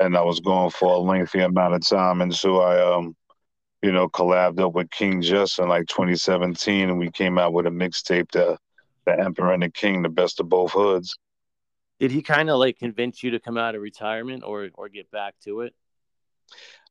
and 0.00 0.16
I 0.16 0.22
was 0.22 0.40
going 0.40 0.70
for 0.70 0.94
a 0.94 0.98
lengthy 0.98 1.40
amount 1.40 1.74
of 1.74 1.86
time. 1.86 2.20
And 2.20 2.34
so 2.34 2.60
I, 2.60 2.94
um, 2.96 3.14
you 3.86 3.92
know, 3.92 4.08
collabed 4.08 4.58
up 4.58 4.74
with 4.74 4.90
King 4.90 5.22
Just 5.22 5.60
in 5.60 5.68
like 5.68 5.86
2017, 5.86 6.90
and 6.90 6.98
we 6.98 7.08
came 7.08 7.38
out 7.38 7.52
with 7.52 7.66
a 7.66 7.70
mixtape, 7.70 8.32
the 8.32 8.58
the 9.04 9.16
Emperor 9.16 9.52
and 9.52 9.62
the 9.62 9.70
King, 9.70 10.02
the 10.02 10.08
best 10.08 10.40
of 10.40 10.48
both 10.48 10.72
hoods. 10.72 11.16
Did 12.00 12.10
he 12.10 12.20
kind 12.20 12.50
of 12.50 12.58
like 12.58 12.80
convince 12.80 13.22
you 13.22 13.30
to 13.30 13.38
come 13.38 13.56
out 13.56 13.76
of 13.76 13.82
retirement 13.82 14.42
or 14.44 14.70
or 14.74 14.88
get 14.88 15.08
back 15.12 15.36
to 15.44 15.60
it? 15.60 15.72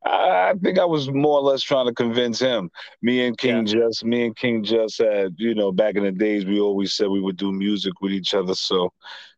I 0.05 0.53
think 0.63 0.79
I 0.79 0.85
was 0.85 1.11
more 1.11 1.39
or 1.39 1.41
less 1.41 1.63
trying 1.63 1.87
to 1.87 1.93
convince 1.93 2.39
him. 2.39 2.71
Me 3.01 3.27
and 3.27 3.37
King 3.37 3.67
yeah. 3.67 3.73
Just, 3.73 4.05
me 4.05 4.27
and 4.27 4.35
King 4.35 4.63
Just 4.63 4.99
had, 4.99 5.33
you 5.37 5.53
know, 5.53 5.73
back 5.73 5.95
in 5.95 6.03
the 6.03 6.13
days, 6.13 6.45
we 6.45 6.61
always 6.61 6.93
said 6.93 7.09
we 7.09 7.19
would 7.19 7.37
do 7.37 7.51
music 7.51 7.99
with 7.99 8.13
each 8.13 8.33
other. 8.33 8.55
So 8.55 8.93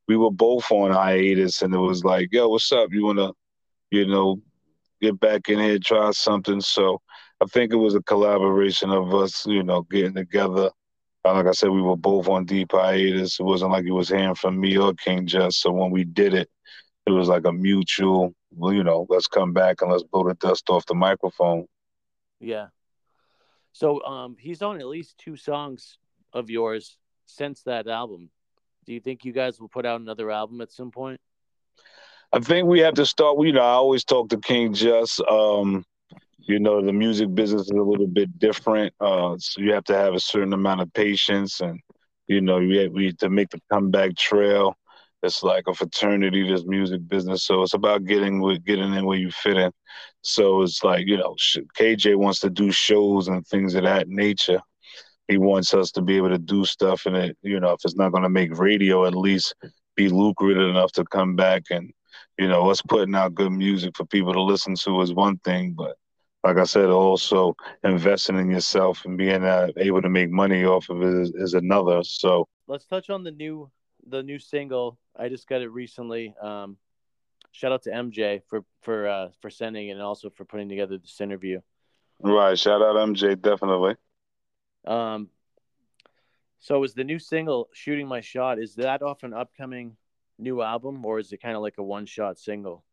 we 0.08 0.15
were 0.15 0.32
both 0.32 0.72
on 0.72 0.91
hiatus, 0.91 1.63
and 1.63 1.74
it 1.74 1.80
was 1.80 2.04
like, 2.04 2.30
yo, 2.32 2.50
what's 2.50 2.72
up? 2.72 2.93
You 2.93 3.06
wanna 3.06 3.32
you 3.89 4.06
know, 4.06 4.41
get 5.02 5.20
back 5.20 5.50
in 5.50 5.58
here, 5.58 5.80
try 5.80 6.12
something. 6.12 6.62
So 6.62 7.02
I 7.39 7.45
think 7.45 7.71
it 7.71 7.78
was 7.78 7.95
a 7.95 8.02
collaboration 8.02 8.89
of 8.89 9.13
us, 9.13 9.45
you 9.45 9.63
know, 9.63 9.84
getting 9.84 10.15
together. 10.15 10.71
Uh, 11.23 11.34
like 11.34 11.45
I 11.45 11.52
said, 11.52 11.69
we 11.69 11.82
were 11.82 11.97
both 11.97 12.28
on 12.28 12.45
deep 12.45 12.71
hiatus. 12.71 13.39
It 13.39 13.43
wasn't 13.43 13.71
like 13.71 13.86
it 13.86 13.91
was 13.91 14.10
hearing 14.10 14.36
from 14.36 14.60
me 14.60 14.78
or 14.78 14.93
King 14.93 15.28
Just. 15.28 15.62
So 15.62 15.71
when 15.71 15.91
we 15.91 16.04
did 16.04 16.34
it, 16.34 16.50
it 17.06 17.12
was 17.12 17.28
like 17.28 17.45
a 17.45 17.54
mutual, 17.54 18.34
well, 18.52 18.73
you 18.73 18.84
know, 18.84 19.06
let's 19.10 19.28
come 19.28 19.54
back 19.54 19.82
and 19.82 19.91
let's 19.91 20.04
blow 20.04 20.28
the 20.28 20.34
dust 20.36 20.69
off 20.69 20.86
the 20.86 20.95
microphone. 20.95 21.65
Yeah. 22.39 22.67
So 23.73 24.04
um, 24.04 24.36
he's 24.39 24.62
on 24.62 24.80
at 24.80 24.88
least 24.88 25.17
two 25.17 25.36
songs 25.36 26.00
of 26.34 26.50
yours 26.50 26.97
since 27.28 27.62
that 27.63 27.88
album. 27.88 28.30
Do 28.86 28.93
you 28.93 29.00
think 29.00 29.26
you 29.26 29.32
guys 29.32 29.60
will 29.60 29.69
put 29.69 29.86
out 29.86 30.02
another 30.02 30.32
album 30.32 30.62
at 30.62 30.71
some 30.71 30.91
point? 30.91 31.19
I 32.34 32.39
think 32.39 32.67
we 32.67 32.80
have 32.80 32.95
to 32.95 33.06
start. 33.06 33.38
You 33.39 33.54
know, 33.54 33.62
I 33.62 33.73
always 33.73 34.04
talk 34.04 34.30
to 34.30 34.38
King 34.38 34.73
Just. 34.73 35.21
Um, 35.21 35.86
you 36.39 36.60
know, 36.60 36.82
the 36.82 36.93
music 36.93 37.34
business 37.34 37.63
is 37.63 37.69
a 37.69 37.76
little 37.82 38.08
bit 38.08 38.38
different. 38.39 38.93
Uh, 39.00 39.36
so 39.39 39.62
you 39.62 39.73
have 39.73 39.84
to 39.86 39.95
have 39.95 40.13
a 40.13 40.19
certain 40.19 40.54
amount 40.54 40.82
of 40.82 40.93
patience, 40.93 41.60
and 41.62 41.80
you 42.28 42.41
know, 42.41 42.58
we 42.58 42.88
we 42.89 43.13
to 43.13 43.30
make 43.30 43.50
the 43.50 43.62
comeback 43.71 44.15
trail. 44.15 44.76
It's 45.23 45.43
like 45.43 45.65
a 45.67 45.73
fraternity, 45.73 46.47
this 46.47 46.65
music 46.65 47.08
business. 47.08 47.43
So 47.43 47.63
it's 47.63 47.73
about 47.73 48.06
getting 48.06 48.39
with 48.39 48.63
getting 48.63 48.93
in 48.93 49.06
where 49.06 49.17
you 49.17 49.32
fit 49.32 49.58
in. 49.58 49.71
So 50.21 50.62
it's 50.62 50.84
like 50.84 51.08
you 51.08 51.17
know, 51.17 51.36
KJ 51.78 52.15
wants 52.15 52.39
to 52.41 52.50
do 52.50 52.71
shows 52.71 53.28
and 53.28 53.45
things 53.47 53.76
of 53.76 53.84
that 53.84 54.08
nature. 54.08 54.62
He 55.28 55.38
wants 55.38 55.73
us 55.73 55.91
to 55.91 56.02
be 56.02 56.17
able 56.17 56.30
to 56.30 56.38
do 56.38 56.65
stuff, 56.65 57.06
and 57.06 57.15
it, 57.17 57.38
you 57.41 57.60
know, 57.60 57.73
if 57.73 57.82
it's 57.84 57.95
not 57.95 58.12
going 58.12 58.23
to 58.23 58.30
make 58.30 58.58
radio, 58.58 59.06
at 59.06 59.15
least 59.15 59.56
be 59.95 60.10
lucrative 60.10 60.69
enough 60.69 60.91
to 60.93 61.04
come 61.06 61.36
back 61.36 61.63
and 61.71 61.91
you 62.38 62.47
know, 62.47 62.69
us 62.69 62.82
putting 62.82 63.15
out 63.15 63.34
good 63.34 63.52
music 63.52 63.95
for 63.97 64.06
people 64.06 64.34
to 64.34 64.41
listen 64.41 64.76
to 64.76 65.02
is 65.02 65.13
one 65.13 65.38
thing, 65.39 65.73
but 65.76 65.97
like 66.47 66.57
I 66.57 66.63
said, 66.63 66.86
also 66.86 67.57
investing 67.83 68.38
in 68.39 68.49
yourself 68.49 69.03
and 69.03 69.17
being 69.17 69.43
uh, 69.43 69.67
able 69.75 70.01
to 70.01 70.07
make 70.07 70.29
money 70.29 70.63
off 70.63 70.89
of 70.89 71.01
it 71.01 71.13
is, 71.13 71.33
is, 71.36 71.53
another. 71.55 72.03
So 72.03 72.47
let's 72.67 72.86
touch 72.86 73.10
on 73.10 73.25
the 73.25 73.31
new 73.31 73.69
the 74.07 74.23
new 74.23 74.39
single. 74.39 74.97
I 75.13 75.27
just 75.27 75.45
got 75.49 75.62
it 75.62 75.67
recently. 75.67 76.33
Um, 76.41 76.77
shout 77.51 77.73
out 77.73 77.83
to 77.83 77.89
MJ 77.89 78.41
for 78.47 78.63
for 78.81 79.10
uh, 79.10 79.29
for 79.41 79.49
sending 79.49 79.89
it 79.89 79.91
and 79.91 80.01
also 80.01 80.29
for 80.29 80.45
putting 80.45 80.69
together 80.69 80.97
this 80.97 81.19
interview. 81.19 81.60
Right, 82.21 82.57
shout 82.57 82.81
out 82.81 82.95
MJ 82.95 83.39
definitely. 83.41 83.95
Um, 84.86 85.27
so 86.60 86.81
is 86.86 86.93
the 86.93 87.03
new 87.03 87.19
single 87.19 87.67
"Shooting 87.73 88.07
My 88.07 88.21
Shot"? 88.21 88.57
Is 88.57 88.75
that 88.75 89.01
off 89.01 89.23
an 89.23 89.33
upcoming 89.33 89.97
new 90.39 90.62
album, 90.62 91.05
or 91.05 91.19
is 91.19 91.33
it 91.33 91.41
kind 91.41 91.57
of 91.57 91.62
like 91.62 91.77
a 91.77 91.83
one 91.83 92.05
shot 92.05 92.39
single? 92.39 92.86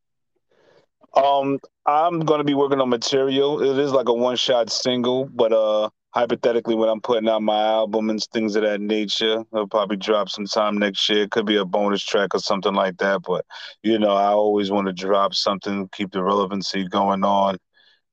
Um, 1.16 1.60
I'm 1.86 2.20
gonna 2.20 2.44
be 2.44 2.54
working 2.54 2.80
on 2.80 2.88
material. 2.88 3.62
It 3.62 3.78
is 3.78 3.92
like 3.92 4.08
a 4.08 4.12
one 4.14 4.36
shot 4.36 4.70
single, 4.70 5.26
but 5.26 5.52
uh, 5.52 5.90
hypothetically, 6.12 6.74
when 6.74 6.88
I'm 6.88 7.00
putting 7.00 7.28
out 7.28 7.42
my 7.42 7.60
album 7.62 8.10
and 8.10 8.20
things 8.32 8.56
of 8.56 8.62
that 8.62 8.80
nature, 8.80 9.44
I'll 9.52 9.68
probably 9.68 9.96
drop 9.96 10.28
sometime 10.28 10.78
next 10.78 11.08
year. 11.08 11.24
It 11.24 11.30
could 11.30 11.46
be 11.46 11.56
a 11.56 11.64
bonus 11.64 12.02
track 12.04 12.34
or 12.34 12.40
something 12.40 12.74
like 12.74 12.96
that. 12.98 13.22
But 13.26 13.44
you 13.82 13.98
know, 13.98 14.12
I 14.12 14.28
always 14.28 14.70
want 14.72 14.88
to 14.88 14.92
drop 14.92 15.34
something, 15.34 15.88
keep 15.92 16.10
the 16.12 16.22
relevancy 16.22 16.88
going 16.88 17.22
on, 17.24 17.58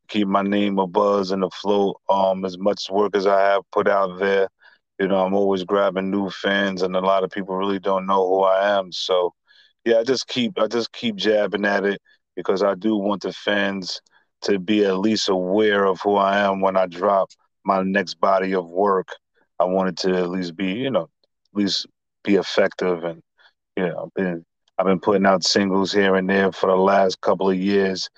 keep 0.10 0.28
my 0.28 0.44
name 0.44 0.80
a 0.80 0.88
buzz 0.88 1.32
and 1.32 1.44
afloat. 1.44 1.98
Um, 2.10 2.46
as 2.46 2.58
much 2.60 2.90
work 2.92 3.16
as 3.16 3.26
I 3.28 3.42
have 3.42 3.64
put 3.72 3.88
out 3.88 4.20
there, 4.20 4.48
you 5.00 5.08
know, 5.08 5.26
I'm 5.26 5.34
always 5.34 5.64
grabbing 5.64 6.12
new 6.12 6.30
fans, 6.30 6.84
and 6.84 6.96
a 6.96 7.00
lot 7.00 7.24
of 7.24 7.32
people 7.32 7.56
really 7.56 7.80
don't 7.80 8.06
know 8.06 8.28
who 8.28 8.42
I 8.44 8.78
am. 8.78 8.92
So, 8.92 9.34
yeah, 9.86 10.00
I 10.00 10.04
just 10.04 10.28
keep 10.28 10.60
I 10.60 10.68
just 10.68 10.92
keep 10.94 11.16
jabbing 11.16 11.66
at 11.66 11.86
it 11.86 12.00
because 12.36 12.64
I 12.64 12.76
do 12.76 12.96
want 12.96 13.24
the 13.24 13.34
fans 13.34 14.02
to 14.44 14.60
be 14.60 14.86
at 14.86 14.98
least 14.98 15.30
aware 15.30 15.86
of 15.86 16.02
who 16.02 16.16
I 16.16 16.40
am 16.40 16.62
when 16.62 16.76
I 16.76 16.88
drop 16.88 17.30
my 17.64 17.84
next 17.84 18.16
body 18.16 18.54
of 18.54 18.70
work. 18.70 19.10
I 19.60 19.66
wanted 19.66 19.98
to 20.00 20.16
at 20.16 20.30
least 20.30 20.56
be, 20.56 20.72
you 20.72 20.90
know, 20.90 21.04
at 21.04 21.54
least 21.54 21.86
be 22.24 22.36
effective, 22.36 23.04
and 23.04 23.22
you 23.76 23.88
know, 23.88 24.06
I've 24.06 24.14
been 24.14 24.46
I've 24.78 24.88
been 24.88 25.00
putting 25.00 25.26
out 25.26 25.44
singles 25.44 25.92
here 25.94 26.16
and 26.16 26.28
there 26.30 26.52
for 26.52 26.68
the 26.68 26.76
last 26.76 27.22
couple 27.22 27.50
of 27.50 27.58
years, 27.58 28.10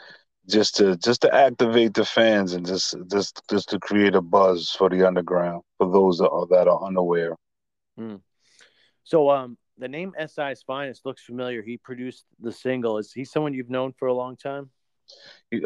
just 0.47 0.75
to 0.77 0.95
just 0.97 1.21
to 1.21 1.33
activate 1.33 1.93
the 1.93 2.05
fans 2.05 2.53
and 2.53 2.65
just 2.65 2.95
just 3.11 3.41
just 3.49 3.69
to 3.69 3.79
create 3.79 4.15
a 4.15 4.21
buzz 4.21 4.69
for 4.69 4.89
the 4.89 5.05
underground 5.05 5.63
for 5.77 5.91
those 5.91 6.19
that 6.19 6.29
are, 6.29 6.47
that 6.47 6.67
are 6.67 6.83
unaware. 6.85 7.35
Hmm. 7.97 8.15
So 9.03 9.29
um 9.29 9.57
the 9.83 9.89
name 9.89 10.13
SI's 10.17 10.63
Finest 10.65 11.05
looks 11.05 11.23
familiar. 11.25 11.61
He 11.61 11.75
produced 11.75 12.23
the 12.39 12.53
single. 12.53 12.97
Is 12.97 13.11
he 13.11 13.25
someone 13.25 13.53
you've 13.53 13.69
known 13.69 13.91
for 13.91 14.07
a 14.07 14.13
long 14.13 14.37
time? 14.37 14.69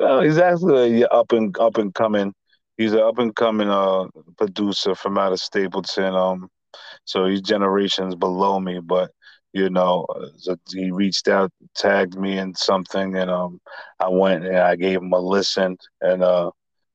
Uh, 0.01 0.21
he's 0.21 0.39
actually 0.39 1.05
up 1.05 1.31
and 1.33 1.55
up 1.59 1.77
and 1.77 1.93
coming. 1.93 2.33
He's 2.77 2.93
an 2.93 2.99
up 2.99 3.19
and 3.19 3.35
coming 3.35 3.69
uh 3.69 4.05
producer 4.35 4.95
from 4.95 5.19
out 5.19 5.33
of 5.33 5.39
Stapleton. 5.39 6.15
Um, 6.15 6.49
so 7.05 7.27
he's 7.27 7.41
generations 7.41 8.15
below 8.15 8.59
me, 8.59 8.79
but 8.79 9.11
you 9.53 9.69
know, 9.69 10.07
so 10.37 10.55
he 10.73 10.89
reached 10.89 11.27
out, 11.27 11.51
tagged 11.75 12.17
me 12.17 12.39
in 12.39 12.55
something, 12.55 13.15
and 13.15 13.29
um, 13.29 13.61
I 13.99 14.09
went 14.09 14.47
and 14.47 14.57
I 14.57 14.75
gave 14.75 14.97
him 14.97 15.13
a 15.13 15.19
listen, 15.19 15.77
and 16.01 16.23
uh, 16.23 16.49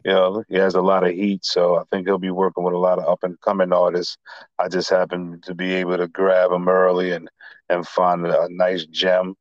you 0.05 0.13
know, 0.13 0.43
he 0.49 0.57
has 0.57 0.75
a 0.75 0.83
lot 0.83 1.05
of 1.07 1.13
heat, 1.13 1.45
so 1.45 1.77
I 1.77 1.85
think 1.91 2.07
he'll 2.07 2.19
be 2.19 2.31
working 2.31 2.65
with 2.65 2.75
a 2.75 2.79
lot 2.79 2.99
of 2.99 3.07
up 3.07 3.21
and 3.23 3.41
coming 3.41 3.73
artists. 3.73 4.17
I 4.59 4.69
just 4.69 4.91
happened 4.91 5.45
to 5.45 5.55
be 5.55 5.75
able 5.75 5.97
to 5.99 6.09
grab 6.09 6.51
him 6.51 6.69
early 6.69 7.13
and 7.13 7.29
and 7.69 7.87
find 7.87 8.27
a, 8.27 8.49
nice 8.51 8.85
gem, 8.87 9.35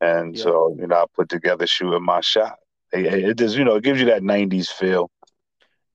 and 0.00 0.38
so 0.38 0.74
you 0.78 0.86
know, 0.86 0.96
I 0.96 1.04
put 1.14 1.28
together 1.28 1.66
shooting 1.66 2.04
my 2.04 2.20
shot. 2.20 2.58
It, 2.92 3.06
it 3.06 3.36
does, 3.36 3.56
you 3.56 3.64
know, 3.64 3.76
it 3.76 3.84
gives 3.84 4.00
you 4.00 4.06
that 4.06 4.22
'90s 4.22 4.70
feel. 4.70 5.10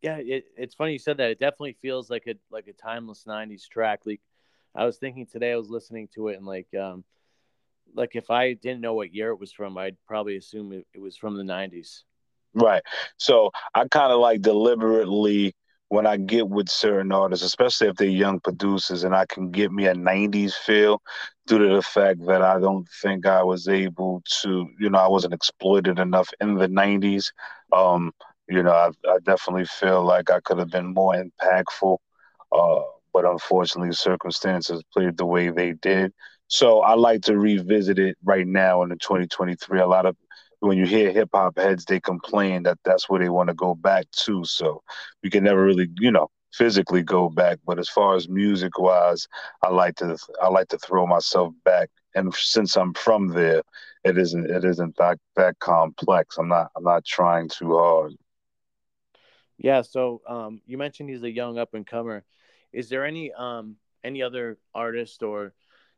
Yeah, 0.02 0.18
it, 0.18 0.46
it's 0.58 0.76
funny 0.76 0.94
you 0.94 1.00
said 1.00 1.18
that. 1.18 1.32
It 1.32 1.40
definitely 1.40 1.78
feels 1.82 2.10
like 2.10 2.28
a 2.28 2.36
like 2.52 2.68
a 2.68 2.74
timeless 2.74 3.26
'90s 3.26 3.68
track. 3.68 4.02
Like 4.06 4.22
I 4.76 4.86
was 4.86 4.98
thinking 4.98 5.26
today, 5.26 5.52
I 5.52 5.58
was 5.58 5.70
listening 5.70 6.10
to 6.16 6.30
it 6.30 6.38
and 6.38 6.46
like, 6.46 6.68
um, 6.80 7.04
like 7.94 8.16
if 8.16 8.30
I 8.30 8.54
didn't 8.54 8.82
know 8.82 8.94
what 8.94 9.14
year 9.14 9.32
it 9.32 9.40
was 9.40 9.52
from, 9.52 9.78
I'd 9.78 9.98
probably 10.08 10.38
assume 10.38 10.72
it, 10.74 10.88
it 10.94 11.00
was 11.02 11.18
from 11.18 11.36
the 11.36 11.44
'90s. 11.44 12.04
Right. 12.54 12.84
So 13.18 13.52
I 13.74 13.88
kind 13.88 14.12
of 14.12 14.20
like 14.20 14.42
deliberately 14.42 15.54
when 15.88 16.06
I 16.06 16.18
get 16.18 16.48
with 16.50 16.70
certain 16.70 17.12
artists, 17.12 17.46
especially 17.46 17.88
if 17.88 17.96
they're 17.96 18.08
young 18.08 18.40
producers, 18.40 19.04
and 19.04 19.16
I 19.16 19.26
can 19.26 19.52
get 19.52 19.72
me 19.72 19.88
a 19.88 19.94
'90s 19.94 20.56
feel 20.56 21.02
due 21.48 21.60
to 21.60 21.76
the 21.76 21.82
fact 21.82 22.20
that 22.28 22.42
I 22.42 22.60
don't 22.60 22.88
think 23.02 23.26
I 23.26 23.44
was 23.44 23.68
able 23.68 24.22
to, 24.42 24.68
you 24.80 24.90
know, 24.90 25.00
I 25.00 25.08
wasn't 25.08 25.34
exploited 25.34 26.00
enough 26.00 26.30
in 26.42 26.56
the 26.56 26.68
'90s. 26.68 27.32
Um, 27.74 28.12
You 28.50 28.64
know, 28.64 28.72
I, 28.74 28.90
I 29.10 29.20
definitely 29.24 29.66
feel 29.66 30.04
like 30.04 30.30
I 30.30 30.42
could 30.42 30.58
have 30.60 30.70
been 30.70 30.94
more 30.94 31.14
impactful, 31.16 31.98
uh, 32.52 32.82
but 33.14 33.26
unfortunately, 33.26 33.94
circumstances 33.94 34.84
played 34.94 35.18
the 35.18 35.26
way 35.26 35.50
they 35.50 35.74
did. 35.74 36.14
So 36.48 36.82
I 36.82 36.96
like 36.96 37.22
to 37.24 37.38
revisit 37.38 37.98
it 38.00 38.18
right 38.24 38.48
now 38.48 38.84
in 38.84 38.90
the 38.90 38.98
2023. 38.98 39.80
A 39.80 39.88
lot 39.88 40.06
of 40.06 40.16
when 40.62 40.78
you 40.78 40.86
hear 40.86 41.12
hip 41.12 41.30
hop 41.34 41.58
heads, 41.58 41.86
they 41.86 42.00
complain 42.00 42.64
that 42.64 42.80
that's 42.86 43.10
where 43.10 43.20
they 43.20 43.30
want 43.30 43.50
to 43.50 43.56
go 43.56 43.76
back 43.76 44.10
to. 44.26 44.46
So 44.46 44.84
we 45.24 45.30
can 45.30 45.44
never 45.44 45.64
really, 45.64 45.90
you 46.00 46.12
know, 46.12 46.30
physically 46.54 47.04
go 47.04 47.30
back. 47.30 47.60
But 47.66 47.80
as 47.80 47.90
far 47.90 48.16
as 48.16 48.30
music 48.30 48.80
wise, 48.80 49.28
I 49.64 49.70
like 49.70 49.96
to 49.98 50.18
I 50.42 50.50
like 50.50 50.70
to 50.70 50.80
throw 50.80 51.08
myself 51.08 51.54
back. 51.66 51.90
And 52.16 52.34
since 52.36 52.78
I'm 52.78 52.94
from 52.94 53.30
there, 53.30 53.64
it 54.06 54.18
isn't 54.18 54.50
it 54.50 54.66
isn't 54.66 54.98
that 54.98 55.20
that 55.36 55.60
complex. 55.60 56.38
I'm 56.38 56.50
not 56.50 56.72
I'm 56.78 56.84
not 56.84 57.06
trying 57.06 57.50
too 57.50 57.78
hard. 57.78 58.14
Yeah. 59.58 59.82
So 59.84 60.22
um, 60.28 60.62
you 60.66 60.78
mentioned 60.78 61.10
he's 61.10 61.24
a 61.24 61.32
young 61.32 61.58
up 61.58 61.74
and 61.74 61.86
comer. 61.86 62.24
Is 62.74 62.90
there 62.90 63.06
any 63.06 63.32
um 63.34 63.78
any 64.04 64.22
other 64.24 64.58
artist 64.74 65.24
or 65.24 65.54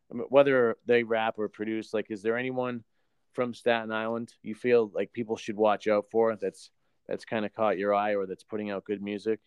whether 0.10 0.78
they 0.86 1.04
rap 1.04 1.36
or 1.38 1.50
produce 1.50 1.94
like 1.94 2.12
is 2.12 2.22
there 2.22 2.38
anyone 2.38 2.84
from 3.34 3.54
Staten 3.54 3.92
Island 3.92 4.34
you 4.42 4.56
feel 4.56 4.92
like 4.94 5.14
people 5.14 5.38
should 5.38 5.58
watch 5.58 5.88
out 5.88 6.06
for 6.12 6.36
that's 6.36 6.70
that's 7.08 7.26
kind 7.26 7.46
of 7.46 7.54
caught 7.54 7.78
your 7.78 7.94
eye 7.94 8.16
or 8.16 8.26
that's 8.26 8.44
putting 8.44 8.72
out 8.72 8.86
good 8.86 9.02
music? 9.02 9.40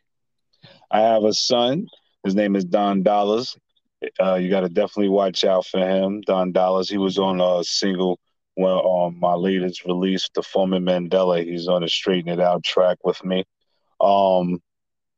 I 0.90 1.00
have 1.00 1.24
a 1.24 1.32
son. 1.32 1.86
His 2.24 2.34
name 2.34 2.56
is 2.56 2.64
Don 2.64 3.02
Dollars. 3.02 3.56
Uh, 4.20 4.34
you 4.34 4.50
got 4.50 4.60
to 4.60 4.68
definitely 4.68 5.08
watch 5.08 5.44
out 5.44 5.64
for 5.66 5.80
him, 5.80 6.20
Don 6.22 6.52
Dollars. 6.52 6.90
He 6.90 6.98
was 6.98 7.18
on 7.18 7.40
a 7.40 7.64
single 7.64 8.18
well 8.56 8.80
on 8.80 9.18
my 9.18 9.34
latest 9.34 9.84
release, 9.84 10.28
The 10.34 10.42
Foreman 10.42 10.84
Mandela. 10.84 11.44
He's 11.44 11.68
on 11.68 11.82
a 11.82 11.88
Straighten 11.88 12.30
It 12.30 12.40
Out 12.40 12.62
track 12.64 12.98
with 13.04 13.22
me. 13.24 13.44
Um, 14.00 14.60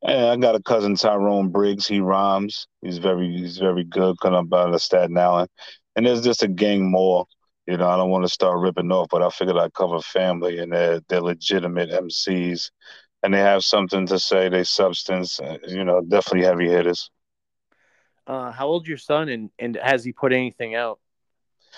and 0.02 0.26
I 0.26 0.36
got 0.36 0.54
a 0.54 0.62
cousin 0.62 0.94
Tyrone 0.94 1.50
Briggs. 1.50 1.86
He 1.86 2.00
rhymes. 2.00 2.66
He's 2.82 2.98
very 2.98 3.36
he's 3.36 3.58
very 3.58 3.84
good. 3.84 4.16
Coming 4.20 4.38
up 4.38 4.52
out 4.52 4.74
of 4.74 4.82
Staten 4.82 5.18
Island, 5.18 5.48
and 5.96 6.06
there's 6.06 6.22
just 6.22 6.42
a 6.42 6.48
gang 6.48 6.90
more. 6.90 7.26
You 7.68 7.76
know, 7.76 7.86
I 7.86 7.98
don't 7.98 8.08
want 8.08 8.24
to 8.24 8.30
start 8.30 8.60
ripping 8.60 8.90
off, 8.90 9.08
but 9.10 9.22
I 9.22 9.28
figured 9.28 9.58
I'd 9.58 9.74
cover 9.74 10.00
family, 10.00 10.58
and 10.58 10.72
they're 10.72 11.00
they're 11.06 11.20
legitimate 11.20 11.90
MCs, 11.90 12.70
and 13.22 13.34
they 13.34 13.40
have 13.40 13.62
something 13.62 14.06
to 14.06 14.18
say. 14.18 14.48
They 14.48 14.64
substance, 14.64 15.38
uh, 15.38 15.58
you 15.66 15.84
know, 15.84 16.00
definitely 16.00 16.46
heavy 16.46 16.70
hitters. 16.70 17.10
Uh, 18.26 18.50
how 18.52 18.68
old 18.68 18.88
your 18.88 18.96
son, 18.96 19.28
and 19.28 19.50
and 19.58 19.78
has 19.82 20.02
he 20.02 20.12
put 20.12 20.32
anything 20.32 20.76
out 20.76 20.98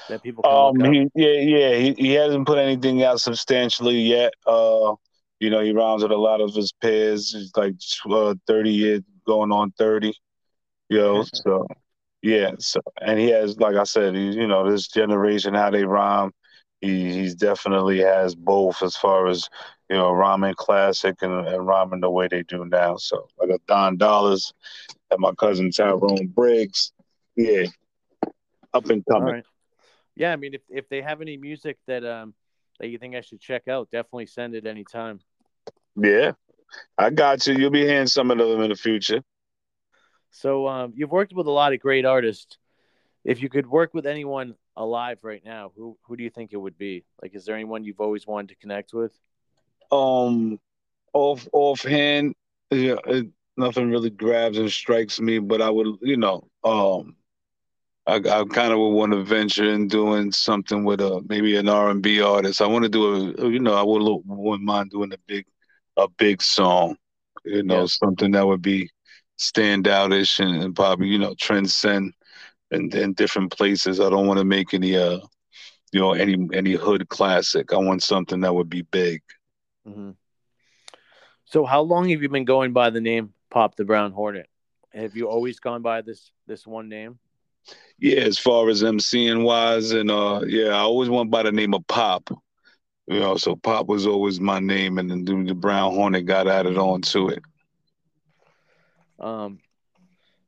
that 0.08 0.22
people? 0.22 0.44
um, 0.48 0.78
he, 0.92 1.08
yeah, 1.16 1.40
yeah, 1.40 1.74
he, 1.74 1.94
he 1.98 2.12
hasn't 2.12 2.46
put 2.46 2.58
anything 2.58 3.02
out 3.02 3.20
substantially 3.20 3.96
yet. 3.96 4.32
Uh, 4.46 4.94
you 5.40 5.50
know, 5.50 5.60
he 5.60 5.72
rhymes 5.72 6.04
with 6.04 6.12
a 6.12 6.16
lot 6.16 6.40
of 6.40 6.54
his 6.54 6.72
peers. 6.80 7.32
He's 7.32 7.50
like 7.56 7.74
uh, 8.08 8.36
30 8.46 8.70
years 8.70 9.00
going 9.26 9.50
on 9.50 9.72
30. 9.72 10.14
You 10.88 10.98
know, 10.98 11.24
so 11.32 11.66
yeah. 12.22 12.52
So 12.58 12.80
and 13.00 13.18
he 13.18 13.30
has, 13.30 13.58
like 13.58 13.76
I 13.76 13.84
said, 13.84 14.14
he, 14.14 14.30
you 14.30 14.46
know, 14.46 14.70
this 14.70 14.88
generation 14.88 15.54
how 15.54 15.70
they 15.70 15.84
rhyme. 15.84 16.32
He 16.80 17.12
he's 17.12 17.34
definitely 17.34 17.98
has 17.98 18.34
both 18.34 18.82
as 18.82 18.96
far 18.96 19.28
as 19.28 19.48
you 19.90 19.96
know, 19.96 20.12
rhyming 20.12 20.54
classic 20.54 21.16
and, 21.20 21.46
and 21.46 21.66
rhyming 21.66 22.00
the 22.00 22.08
way 22.08 22.28
they 22.28 22.44
do 22.44 22.64
now. 22.64 22.96
So 22.96 23.28
like 23.38 23.50
a 23.50 23.58
Don 23.66 23.96
Dollars 23.96 24.52
and 25.10 25.18
my 25.20 25.32
cousin 25.34 25.72
Tyrone 25.72 26.28
Briggs, 26.28 26.92
yeah, 27.36 27.64
up 28.72 28.88
and 28.88 29.04
coming. 29.10 29.42
Yeah, 30.14 30.32
I 30.32 30.36
mean, 30.36 30.54
if 30.54 30.62
if 30.68 30.88
they 30.88 31.02
have 31.02 31.20
any 31.20 31.36
music 31.36 31.76
that 31.88 32.04
um 32.04 32.34
that 32.78 32.88
you 32.88 32.98
think 32.98 33.16
I 33.16 33.20
should 33.20 33.40
check 33.40 33.66
out, 33.68 33.90
definitely 33.90 34.26
send 34.26 34.54
it 34.54 34.64
anytime. 34.64 35.20
Yeah, 35.96 36.32
I 36.96 37.10
got 37.10 37.46
you. 37.46 37.54
You'll 37.54 37.70
be 37.70 37.84
hearing 37.84 38.06
some 38.06 38.30
of 38.30 38.38
them 38.38 38.62
in 38.62 38.70
the 38.70 38.76
future. 38.76 39.22
So 40.30 40.66
um, 40.68 40.92
you've 40.94 41.10
worked 41.10 41.32
with 41.32 41.46
a 41.46 41.50
lot 41.50 41.72
of 41.72 41.80
great 41.80 42.04
artists. 42.04 42.56
If 43.24 43.42
you 43.42 43.48
could 43.48 43.66
work 43.66 43.92
with 43.92 44.06
anyone 44.06 44.54
alive 44.76 45.18
right 45.22 45.44
now, 45.44 45.72
who 45.76 45.98
who 46.02 46.16
do 46.16 46.22
you 46.22 46.30
think 46.30 46.52
it 46.52 46.56
would 46.56 46.78
be? 46.78 47.04
Like, 47.20 47.34
is 47.34 47.44
there 47.44 47.54
anyone 47.54 47.84
you've 47.84 48.00
always 48.00 48.26
wanted 48.26 48.48
to 48.50 48.56
connect 48.56 48.92
with? 48.94 49.12
Um, 49.92 50.58
off 51.12 51.46
offhand, 51.52 52.34
yeah, 52.70 52.96
it, 53.06 53.26
nothing 53.56 53.90
really 53.90 54.10
grabs 54.10 54.56
and 54.56 54.70
strikes 54.70 55.20
me. 55.20 55.38
But 55.38 55.60
I 55.60 55.68
would, 55.68 55.98
you 56.00 56.16
know, 56.16 56.48
um, 56.64 57.16
I, 58.06 58.14
I 58.16 58.44
kind 58.44 58.72
of 58.72 58.78
would 58.78 58.90
want 58.90 59.12
to 59.12 59.22
venture 59.22 59.70
in 59.70 59.88
doing 59.88 60.32
something 60.32 60.84
with 60.84 61.00
a 61.00 61.22
maybe 61.28 61.56
an 61.56 61.68
R 61.68 61.90
and 61.90 62.02
B 62.02 62.22
artist. 62.22 62.62
I 62.62 62.66
want 62.66 62.84
to 62.84 62.88
do 62.88 63.34
a, 63.38 63.50
you 63.50 63.60
know, 63.60 63.74
I 63.74 63.82
would 63.82 64.22
wouldn't 64.24 64.64
mind 64.64 64.90
doing 64.90 65.12
a 65.12 65.18
big 65.26 65.44
a 65.96 66.08
big 66.08 66.40
song, 66.40 66.96
you 67.44 67.62
know, 67.62 67.80
yeah. 67.80 67.86
something 67.86 68.30
that 68.32 68.46
would 68.46 68.62
be 68.62 68.88
standoutish 69.40 70.38
and, 70.38 70.62
and 70.62 70.76
probably 70.76 71.08
you 71.08 71.18
know 71.18 71.34
transcend 71.34 72.12
in, 72.70 72.94
in 72.96 73.14
different 73.14 73.50
places. 73.50 73.98
I 73.98 74.10
don't 74.10 74.26
want 74.26 74.38
to 74.38 74.44
make 74.44 74.74
any 74.74 74.96
uh 74.96 75.18
you 75.92 76.00
know 76.00 76.12
any 76.12 76.36
any 76.52 76.72
hood 76.72 77.08
classic. 77.08 77.72
I 77.72 77.78
want 77.78 78.02
something 78.02 78.40
that 78.42 78.54
would 78.54 78.68
be 78.68 78.82
big. 78.82 79.22
Mm-hmm. 79.88 80.10
So, 81.46 81.64
how 81.64 81.80
long 81.80 82.10
have 82.10 82.22
you 82.22 82.28
been 82.28 82.44
going 82.44 82.72
by 82.72 82.90
the 82.90 83.00
name 83.00 83.32
Pop 83.50 83.74
the 83.76 83.84
Brown 83.84 84.12
Hornet? 84.12 84.48
Have 84.92 85.16
you 85.16 85.28
always 85.28 85.58
gone 85.58 85.82
by 85.82 86.02
this 86.02 86.30
this 86.46 86.66
one 86.66 86.88
name? 86.88 87.18
Yeah, 87.98 88.20
as 88.20 88.38
far 88.38 88.68
as 88.68 88.82
MCing 88.82 89.42
wise, 89.42 89.92
and 89.92 90.10
uh, 90.10 90.42
yeah, 90.46 90.68
I 90.68 90.80
always 90.80 91.08
went 91.08 91.30
by 91.30 91.42
the 91.42 91.52
name 91.52 91.74
of 91.74 91.86
Pop. 91.86 92.30
You 93.06 93.18
know, 93.18 93.36
so 93.36 93.56
Pop 93.56 93.86
was 93.86 94.06
always 94.06 94.38
my 94.38 94.60
name, 94.60 94.98
and 94.98 95.10
then 95.10 95.44
the 95.44 95.54
Brown 95.54 95.92
Hornet 95.92 96.26
got 96.26 96.46
added 96.46 96.76
on 96.78 97.02
to 97.02 97.28
it. 97.28 97.42
Um, 99.20 99.58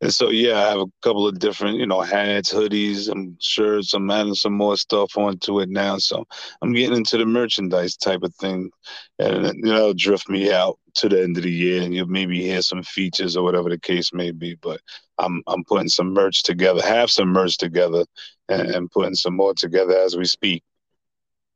And 0.00 0.14
so, 0.14 0.30
yeah, 0.30 0.58
I 0.58 0.70
have 0.70 0.80
a 0.80 0.86
couple 1.02 1.28
of 1.28 1.38
different, 1.38 1.78
you 1.78 1.86
know, 1.86 2.00
hats, 2.00 2.52
hoodies, 2.52 3.10
and 3.10 3.36
shirts. 3.42 3.94
I'm 3.94 4.10
adding 4.10 4.34
some 4.34 4.54
more 4.54 4.76
stuff 4.76 5.16
onto 5.16 5.60
it 5.60 5.68
now. 5.68 5.98
So 5.98 6.24
I'm 6.62 6.72
getting 6.72 6.96
into 6.96 7.18
the 7.18 7.26
merchandise 7.26 7.96
type 7.96 8.22
of 8.22 8.34
thing. 8.36 8.70
And, 9.18 9.46
you 9.56 9.72
know, 9.72 9.92
drift 9.92 10.28
me 10.28 10.52
out 10.52 10.78
to 10.94 11.08
the 11.08 11.22
end 11.22 11.36
of 11.36 11.42
the 11.42 11.50
year 11.50 11.82
and 11.82 11.94
you'll 11.94 12.06
maybe 12.06 12.40
hear 12.40 12.62
some 12.62 12.82
features 12.82 13.36
or 13.36 13.44
whatever 13.44 13.68
the 13.68 13.78
case 13.78 14.12
may 14.12 14.30
be. 14.30 14.54
But 14.54 14.80
I'm 15.18 15.42
I'm 15.46 15.64
putting 15.64 15.88
some 15.88 16.14
merch 16.14 16.42
together, 16.42 16.82
have 16.82 17.10
some 17.10 17.28
merch 17.28 17.58
together, 17.58 18.04
and, 18.48 18.70
and 18.70 18.90
putting 18.90 19.14
some 19.14 19.36
more 19.36 19.54
together 19.54 19.96
as 19.98 20.16
we 20.16 20.24
speak. 20.24 20.62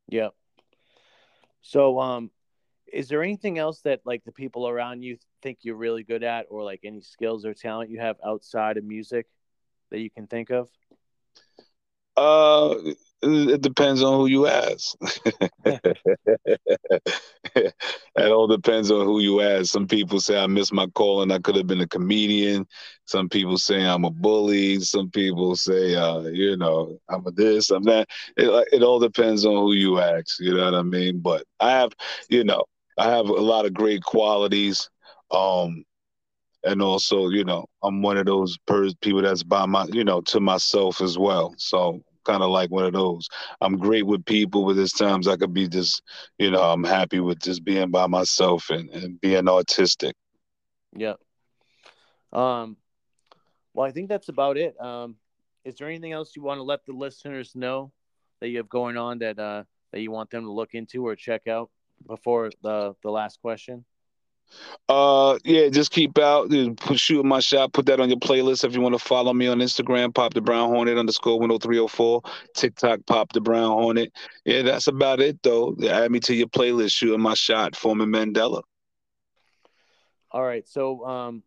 Yeah. 0.08 0.28
So, 1.62 1.98
um, 1.98 2.30
is 2.94 3.08
there 3.08 3.22
anything 3.22 3.58
else 3.58 3.80
that 3.80 4.00
like 4.04 4.24
the 4.24 4.32
people 4.32 4.68
around 4.68 5.02
you 5.02 5.18
think 5.42 5.58
you're 5.62 5.76
really 5.76 6.04
good 6.04 6.22
at, 6.22 6.46
or 6.48 6.62
like 6.62 6.80
any 6.84 7.00
skills 7.00 7.44
or 7.44 7.52
talent 7.52 7.90
you 7.90 8.00
have 8.00 8.16
outside 8.24 8.76
of 8.76 8.84
music 8.84 9.26
that 9.90 10.00
you 10.00 10.10
can 10.10 10.26
think 10.26 10.50
of? 10.50 10.68
Uh, 12.16 12.76
it 13.22 13.60
depends 13.60 14.02
on 14.02 14.14
who 14.14 14.26
you 14.26 14.46
ask. 14.46 14.96
it 17.56 17.74
all 18.16 18.46
depends 18.46 18.90
on 18.90 19.04
who 19.04 19.20
you 19.20 19.40
ask. 19.40 19.66
Some 19.66 19.86
people 19.86 20.20
say 20.20 20.38
I 20.38 20.46
missed 20.46 20.72
my 20.72 20.86
calling 20.88 21.30
I 21.30 21.38
could 21.38 21.56
have 21.56 21.66
been 21.66 21.80
a 21.80 21.88
comedian. 21.88 22.66
Some 23.06 23.28
people 23.28 23.58
say 23.58 23.84
I'm 23.84 24.04
a 24.04 24.10
bully. 24.10 24.80
Some 24.80 25.10
people 25.10 25.56
say, 25.56 25.94
uh, 25.94 26.20
you 26.20 26.56
know, 26.56 26.98
I'm 27.08 27.26
a 27.26 27.30
this, 27.32 27.70
I'm 27.70 27.84
that. 27.84 28.08
It, 28.36 28.68
it 28.72 28.82
all 28.82 29.00
depends 29.00 29.44
on 29.44 29.54
who 29.54 29.72
you 29.72 29.98
ask. 29.98 30.38
You 30.40 30.54
know 30.54 30.64
what 30.64 30.74
I 30.74 30.82
mean? 30.82 31.20
But 31.20 31.44
I 31.60 31.70
have, 31.70 31.92
you 32.28 32.44
know, 32.44 32.64
I 32.98 33.10
have 33.10 33.28
a 33.28 33.32
lot 33.32 33.66
of 33.66 33.74
great 33.74 34.02
qualities. 34.02 34.88
Um, 35.30 35.84
and 36.64 36.80
also, 36.80 37.28
you 37.28 37.44
know, 37.44 37.66
I'm 37.82 38.02
one 38.02 38.16
of 38.16 38.26
those 38.26 38.56
people 38.66 39.22
that's 39.22 39.42
by 39.42 39.66
my, 39.66 39.86
you 39.92 40.04
know, 40.04 40.20
to 40.22 40.40
myself 40.40 41.00
as 41.00 41.18
well. 41.18 41.54
So 41.58 42.00
kind 42.24 42.42
of 42.42 42.50
like 42.50 42.70
one 42.70 42.86
of 42.86 42.94
those. 42.94 43.28
I'm 43.60 43.76
great 43.76 44.06
with 44.06 44.24
people, 44.24 44.64
but 44.64 44.76
there's 44.76 44.92
times 44.92 45.28
I 45.28 45.36
could 45.36 45.52
be 45.52 45.68
just, 45.68 46.02
you 46.38 46.50
know, 46.50 46.62
I'm 46.62 46.82
happy 46.82 47.20
with 47.20 47.38
just 47.38 47.64
being 47.64 47.90
by 47.90 48.06
myself 48.06 48.70
and, 48.70 48.88
and 48.90 49.20
being 49.20 49.48
artistic. 49.48 50.16
Yeah. 50.96 51.14
Um, 52.32 52.76
well, 53.74 53.86
I 53.86 53.92
think 53.92 54.08
that's 54.08 54.28
about 54.28 54.56
it. 54.56 54.80
Um, 54.80 55.16
is 55.64 55.76
there 55.76 55.88
anything 55.88 56.12
else 56.12 56.34
you 56.34 56.42
want 56.42 56.58
to 56.58 56.62
let 56.62 56.84
the 56.86 56.92
listeners 56.92 57.52
know 57.54 57.92
that 58.40 58.48
you 58.48 58.58
have 58.58 58.68
going 58.68 58.96
on 58.96 59.18
that 59.18 59.38
uh, 59.38 59.64
that 59.92 60.00
you 60.00 60.10
want 60.10 60.30
them 60.30 60.44
to 60.44 60.52
look 60.52 60.74
into 60.74 61.06
or 61.06 61.16
check 61.16 61.46
out 61.46 61.70
before 62.06 62.50
the 62.62 62.94
the 63.02 63.10
last 63.10 63.40
question? 63.40 63.84
Uh, 64.88 65.38
yeah, 65.42 65.68
just 65.68 65.90
keep 65.90 66.18
out, 66.18 66.50
put, 66.76 67.00
shoot 67.00 67.24
my 67.24 67.40
shot. 67.40 67.72
Put 67.72 67.86
that 67.86 67.98
on 67.98 68.08
your 68.08 68.18
playlist 68.18 68.62
if 68.62 68.74
you 68.74 68.80
want 68.80 68.94
to 68.94 68.98
follow 68.98 69.32
me 69.32 69.46
on 69.46 69.58
Instagram. 69.58 70.14
Pop 70.14 70.34
the 70.34 70.42
Brown 70.42 70.68
Hornet 70.68 70.98
underscore 70.98 71.40
one 71.40 71.48
hundred 71.48 71.54
oh 71.54 71.58
three 71.58 71.76
hundred 71.76 71.84
oh 71.84 71.88
four. 71.88 72.22
TikTok, 72.54 73.00
Pop 73.06 73.32
the 73.32 73.40
Brown 73.40 73.70
Hornet. 73.70 74.12
Yeah, 74.44 74.62
that's 74.62 74.86
about 74.86 75.20
it 75.20 75.42
though. 75.42 75.74
Add 75.88 76.10
me 76.10 76.20
to 76.20 76.34
your 76.34 76.48
playlist. 76.48 76.92
Shooting 76.92 77.20
my 77.20 77.34
shot. 77.34 77.74
Foreman 77.74 78.10
Mandela. 78.10 78.62
All 80.30 80.44
right. 80.44 80.68
So, 80.68 81.04
um, 81.06 81.42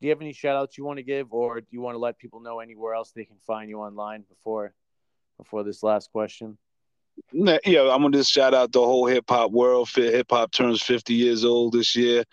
do 0.00 0.06
you 0.06 0.10
have 0.10 0.20
any 0.20 0.32
shout 0.32 0.56
outs 0.56 0.78
you 0.78 0.84
want 0.84 0.98
to 0.98 1.02
give, 1.02 1.32
or 1.32 1.60
do 1.60 1.66
you 1.70 1.80
want 1.80 1.96
to 1.96 1.98
let 1.98 2.18
people 2.18 2.40
know 2.40 2.60
anywhere 2.60 2.94
else 2.94 3.10
they 3.10 3.24
can 3.24 3.38
find 3.46 3.68
you 3.68 3.80
online 3.80 4.22
before 4.28 4.74
before 5.38 5.64
this 5.64 5.82
last 5.82 6.12
question? 6.12 6.56
Yeah, 7.32 7.90
I'm 7.92 8.02
gonna 8.02 8.16
just 8.16 8.30
shout 8.30 8.54
out 8.54 8.72
the 8.72 8.80
whole 8.80 9.06
hip 9.06 9.24
hop 9.28 9.50
world. 9.50 9.88
Hip 9.94 10.26
hop 10.30 10.52
turns 10.52 10.82
50 10.82 11.14
years 11.14 11.44
old 11.44 11.72
this 11.72 11.96
year. 11.96 12.24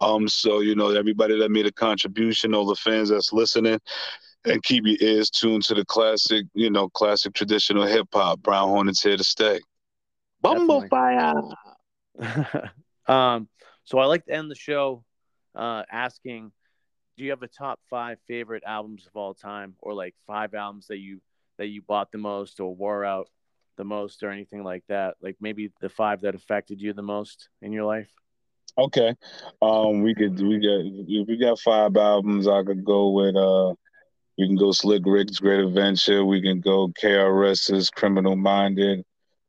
Um, 0.00 0.28
so 0.28 0.60
you 0.60 0.74
know 0.74 0.90
everybody 0.90 1.38
that 1.38 1.50
made 1.50 1.66
a 1.66 1.72
contribution, 1.72 2.54
all 2.54 2.66
the 2.66 2.76
fans 2.76 3.08
that's 3.08 3.32
listening, 3.32 3.80
and 4.44 4.62
keep 4.62 4.84
your 4.86 4.96
ears 5.00 5.30
tuned 5.30 5.64
to 5.64 5.74
the 5.74 5.84
classic, 5.84 6.46
you 6.54 6.70
know, 6.70 6.88
classic 6.88 7.34
traditional 7.34 7.86
hip 7.86 8.08
hop. 8.12 8.40
Brown 8.40 8.68
Hornets 8.68 9.02
here 9.02 9.16
to 9.16 9.24
stay. 9.24 9.60
Bumble 10.40 10.86
fire. 10.88 11.34
um, 13.06 13.48
so 13.84 13.98
I 13.98 14.06
like 14.06 14.26
to 14.26 14.32
end 14.32 14.50
the 14.50 14.56
show 14.56 15.04
uh, 15.54 15.82
asking, 15.90 16.52
do 17.16 17.24
you 17.24 17.30
have 17.30 17.42
a 17.42 17.48
top 17.48 17.80
five 17.90 18.18
favorite 18.26 18.64
albums 18.66 19.06
of 19.06 19.16
all 19.16 19.34
time, 19.34 19.74
or 19.78 19.94
like 19.94 20.14
five 20.26 20.54
albums 20.54 20.88
that 20.88 20.98
you 20.98 21.20
that 21.58 21.66
you 21.66 21.82
bought 21.82 22.10
the 22.10 22.18
most 22.18 22.58
or 22.60 22.74
wore 22.74 23.04
out 23.04 23.28
the 23.76 23.84
most 23.84 24.22
or 24.22 24.30
anything 24.30 24.64
like 24.64 24.84
that? 24.88 25.16
Like 25.20 25.36
maybe 25.40 25.72
the 25.80 25.88
five 25.88 26.20
that 26.22 26.34
affected 26.34 26.80
you 26.80 26.92
the 26.92 27.02
most 27.02 27.48
in 27.60 27.72
your 27.72 27.84
life? 27.84 28.10
Okay. 28.78 29.14
Um 29.60 30.02
we 30.02 30.14
could 30.14 30.40
we 30.40 30.58
got 30.58 31.26
we 31.28 31.36
got 31.38 31.58
five 31.58 31.96
albums, 31.96 32.48
I 32.48 32.62
could 32.62 32.84
go 32.84 33.10
with 33.10 33.36
uh 33.36 33.74
we 34.38 34.46
can 34.46 34.56
go 34.56 34.72
Slick 34.72 35.02
Rick's 35.04 35.38
Great 35.38 35.60
Adventure, 35.60 36.24
we 36.24 36.40
can 36.40 36.60
go 36.60 36.88
KRS's 36.88 37.90
Criminal 37.90 38.34
Minded, 38.34 39.04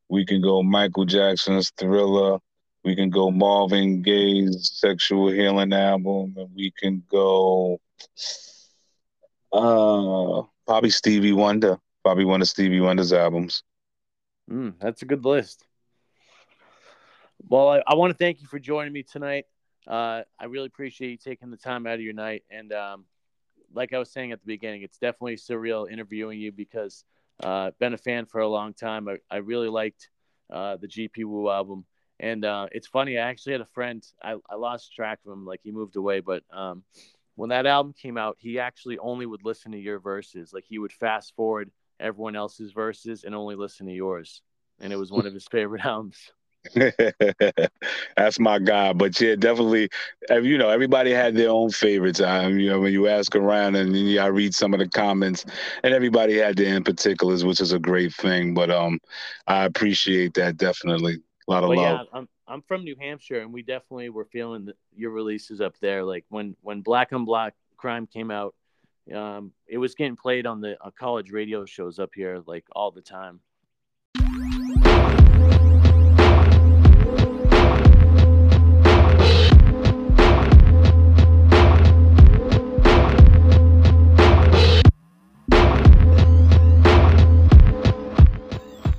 we 0.08 0.26
can 0.26 0.42
go 0.42 0.62
Michael 0.62 1.06
Jackson's 1.06 1.70
Thriller, 1.78 2.38
we 2.84 2.94
can 2.94 3.08
go 3.08 3.30
Marvin 3.30 4.02
Gaye's 4.02 4.70
Sexual 4.74 5.30
Healing 5.30 5.72
album, 5.72 6.34
and 6.36 6.50
we 6.54 6.70
can 6.78 7.02
go 7.10 7.80
uh 9.52 10.42
probably 10.66 10.90
Stevie 10.90 11.32
Wonder. 11.32 11.78
Probably 12.02 12.26
one 12.26 12.42
of 12.42 12.48
Stevie 12.48 12.80
Wonder's 12.80 13.14
albums. 13.14 13.62
Mm, 14.50 14.74
that's 14.78 15.02
a 15.02 15.06
good 15.06 15.24
list. 15.24 15.66
Well, 17.48 17.68
I, 17.68 17.82
I 17.86 17.94
want 17.94 18.10
to 18.10 18.16
thank 18.16 18.40
you 18.40 18.46
for 18.46 18.58
joining 18.58 18.92
me 18.92 19.02
tonight. 19.02 19.46
Uh, 19.86 20.22
I 20.38 20.44
really 20.46 20.66
appreciate 20.66 21.10
you 21.10 21.16
taking 21.16 21.50
the 21.50 21.56
time 21.56 21.86
out 21.86 21.94
of 21.94 22.00
your 22.00 22.14
night. 22.14 22.44
And 22.50 22.72
um, 22.72 23.04
like 23.72 23.92
I 23.92 23.98
was 23.98 24.10
saying 24.10 24.32
at 24.32 24.40
the 24.40 24.46
beginning, 24.46 24.82
it's 24.82 24.98
definitely 24.98 25.36
surreal 25.36 25.90
interviewing 25.90 26.40
you 26.40 26.52
because 26.52 27.04
uh, 27.42 27.72
been 27.78 27.94
a 27.94 27.98
fan 27.98 28.26
for 28.26 28.40
a 28.40 28.48
long 28.48 28.72
time. 28.72 29.08
I, 29.08 29.16
I 29.30 29.36
really 29.38 29.68
liked 29.68 30.08
uh, 30.50 30.76
the 30.76 30.86
GP 30.88 31.24
Wu 31.24 31.50
album. 31.50 31.84
And 32.20 32.44
uh, 32.44 32.68
it's 32.70 32.86
funny, 32.86 33.18
I 33.18 33.28
actually 33.28 33.52
had 33.52 33.60
a 33.60 33.66
friend, 33.66 34.06
I, 34.22 34.36
I 34.48 34.54
lost 34.54 34.94
track 34.94 35.18
of 35.26 35.32
him, 35.32 35.44
like 35.44 35.60
he 35.64 35.72
moved 35.72 35.96
away, 35.96 36.20
but 36.20 36.44
um, 36.52 36.84
when 37.34 37.50
that 37.50 37.66
album 37.66 37.92
came 37.92 38.16
out, 38.16 38.36
he 38.38 38.60
actually 38.60 38.98
only 38.98 39.26
would 39.26 39.44
listen 39.44 39.72
to 39.72 39.78
your 39.78 39.98
verses. 39.98 40.52
Like 40.52 40.64
he 40.64 40.78
would 40.78 40.92
fast 40.92 41.34
forward 41.34 41.72
everyone 42.00 42.36
else's 42.36 42.72
verses 42.72 43.24
and 43.24 43.34
only 43.34 43.56
listen 43.56 43.86
to 43.86 43.92
yours. 43.92 44.42
And 44.80 44.92
it 44.92 44.96
was 44.96 45.10
one 45.10 45.26
of 45.26 45.34
his 45.34 45.46
favorite 45.46 45.84
albums. 45.84 46.32
That's 48.16 48.38
my 48.38 48.58
guy. 48.58 48.92
But 48.92 49.20
yeah, 49.20 49.34
definitely, 49.36 49.88
you 50.30 50.58
know, 50.58 50.70
everybody 50.70 51.10
had 51.10 51.36
their 51.36 51.50
own 51.50 51.70
favorites. 51.70 52.20
Um, 52.20 52.58
you 52.58 52.70
know, 52.70 52.80
when 52.80 52.92
you 52.92 53.06
ask 53.06 53.36
around 53.36 53.76
and 53.76 53.94
yeah, 53.94 54.24
I 54.24 54.28
read 54.28 54.54
some 54.54 54.72
of 54.72 54.80
the 54.80 54.88
comments, 54.88 55.44
and 55.82 55.92
everybody 55.92 56.38
had 56.38 56.56
their 56.56 56.74
in 56.74 56.84
particulars, 56.84 57.44
which 57.44 57.60
is 57.60 57.72
a 57.72 57.78
great 57.78 58.14
thing. 58.14 58.54
But 58.54 58.70
um, 58.70 58.98
I 59.46 59.64
appreciate 59.64 60.34
that 60.34 60.56
definitely. 60.56 61.18
A 61.46 61.50
lot 61.50 61.64
of 61.64 61.70
well, 61.70 61.82
love. 61.82 62.06
Yeah, 62.10 62.18
I'm 62.18 62.28
I'm 62.46 62.62
from 62.62 62.84
New 62.84 62.96
Hampshire, 62.98 63.40
and 63.40 63.52
we 63.52 63.62
definitely 63.62 64.08
were 64.08 64.24
feeling 64.24 64.70
your 64.96 65.10
releases 65.10 65.60
up 65.60 65.78
there. 65.80 66.02
Like 66.04 66.24
when 66.28 66.56
when 66.62 66.80
Black 66.80 67.12
on 67.12 67.24
Black 67.24 67.54
Crime 67.76 68.06
came 68.06 68.30
out, 68.30 68.54
um, 69.12 69.52
it 69.66 69.78
was 69.78 69.94
getting 69.94 70.16
played 70.16 70.46
on 70.46 70.60
the 70.60 70.76
uh, 70.82 70.90
college 70.98 71.30
radio 71.30 71.64
shows 71.64 71.98
up 71.98 72.10
here 72.14 72.42
like 72.46 72.64
all 72.72 72.90
the 72.90 73.02
time. 73.02 73.40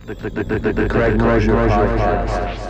The, 0.06 0.14
the, 0.14 0.44
the, 0.44 0.60
the, 0.60 0.74
the 0.74 0.88
Craig 0.88 1.14
Podcast. 1.18 2.65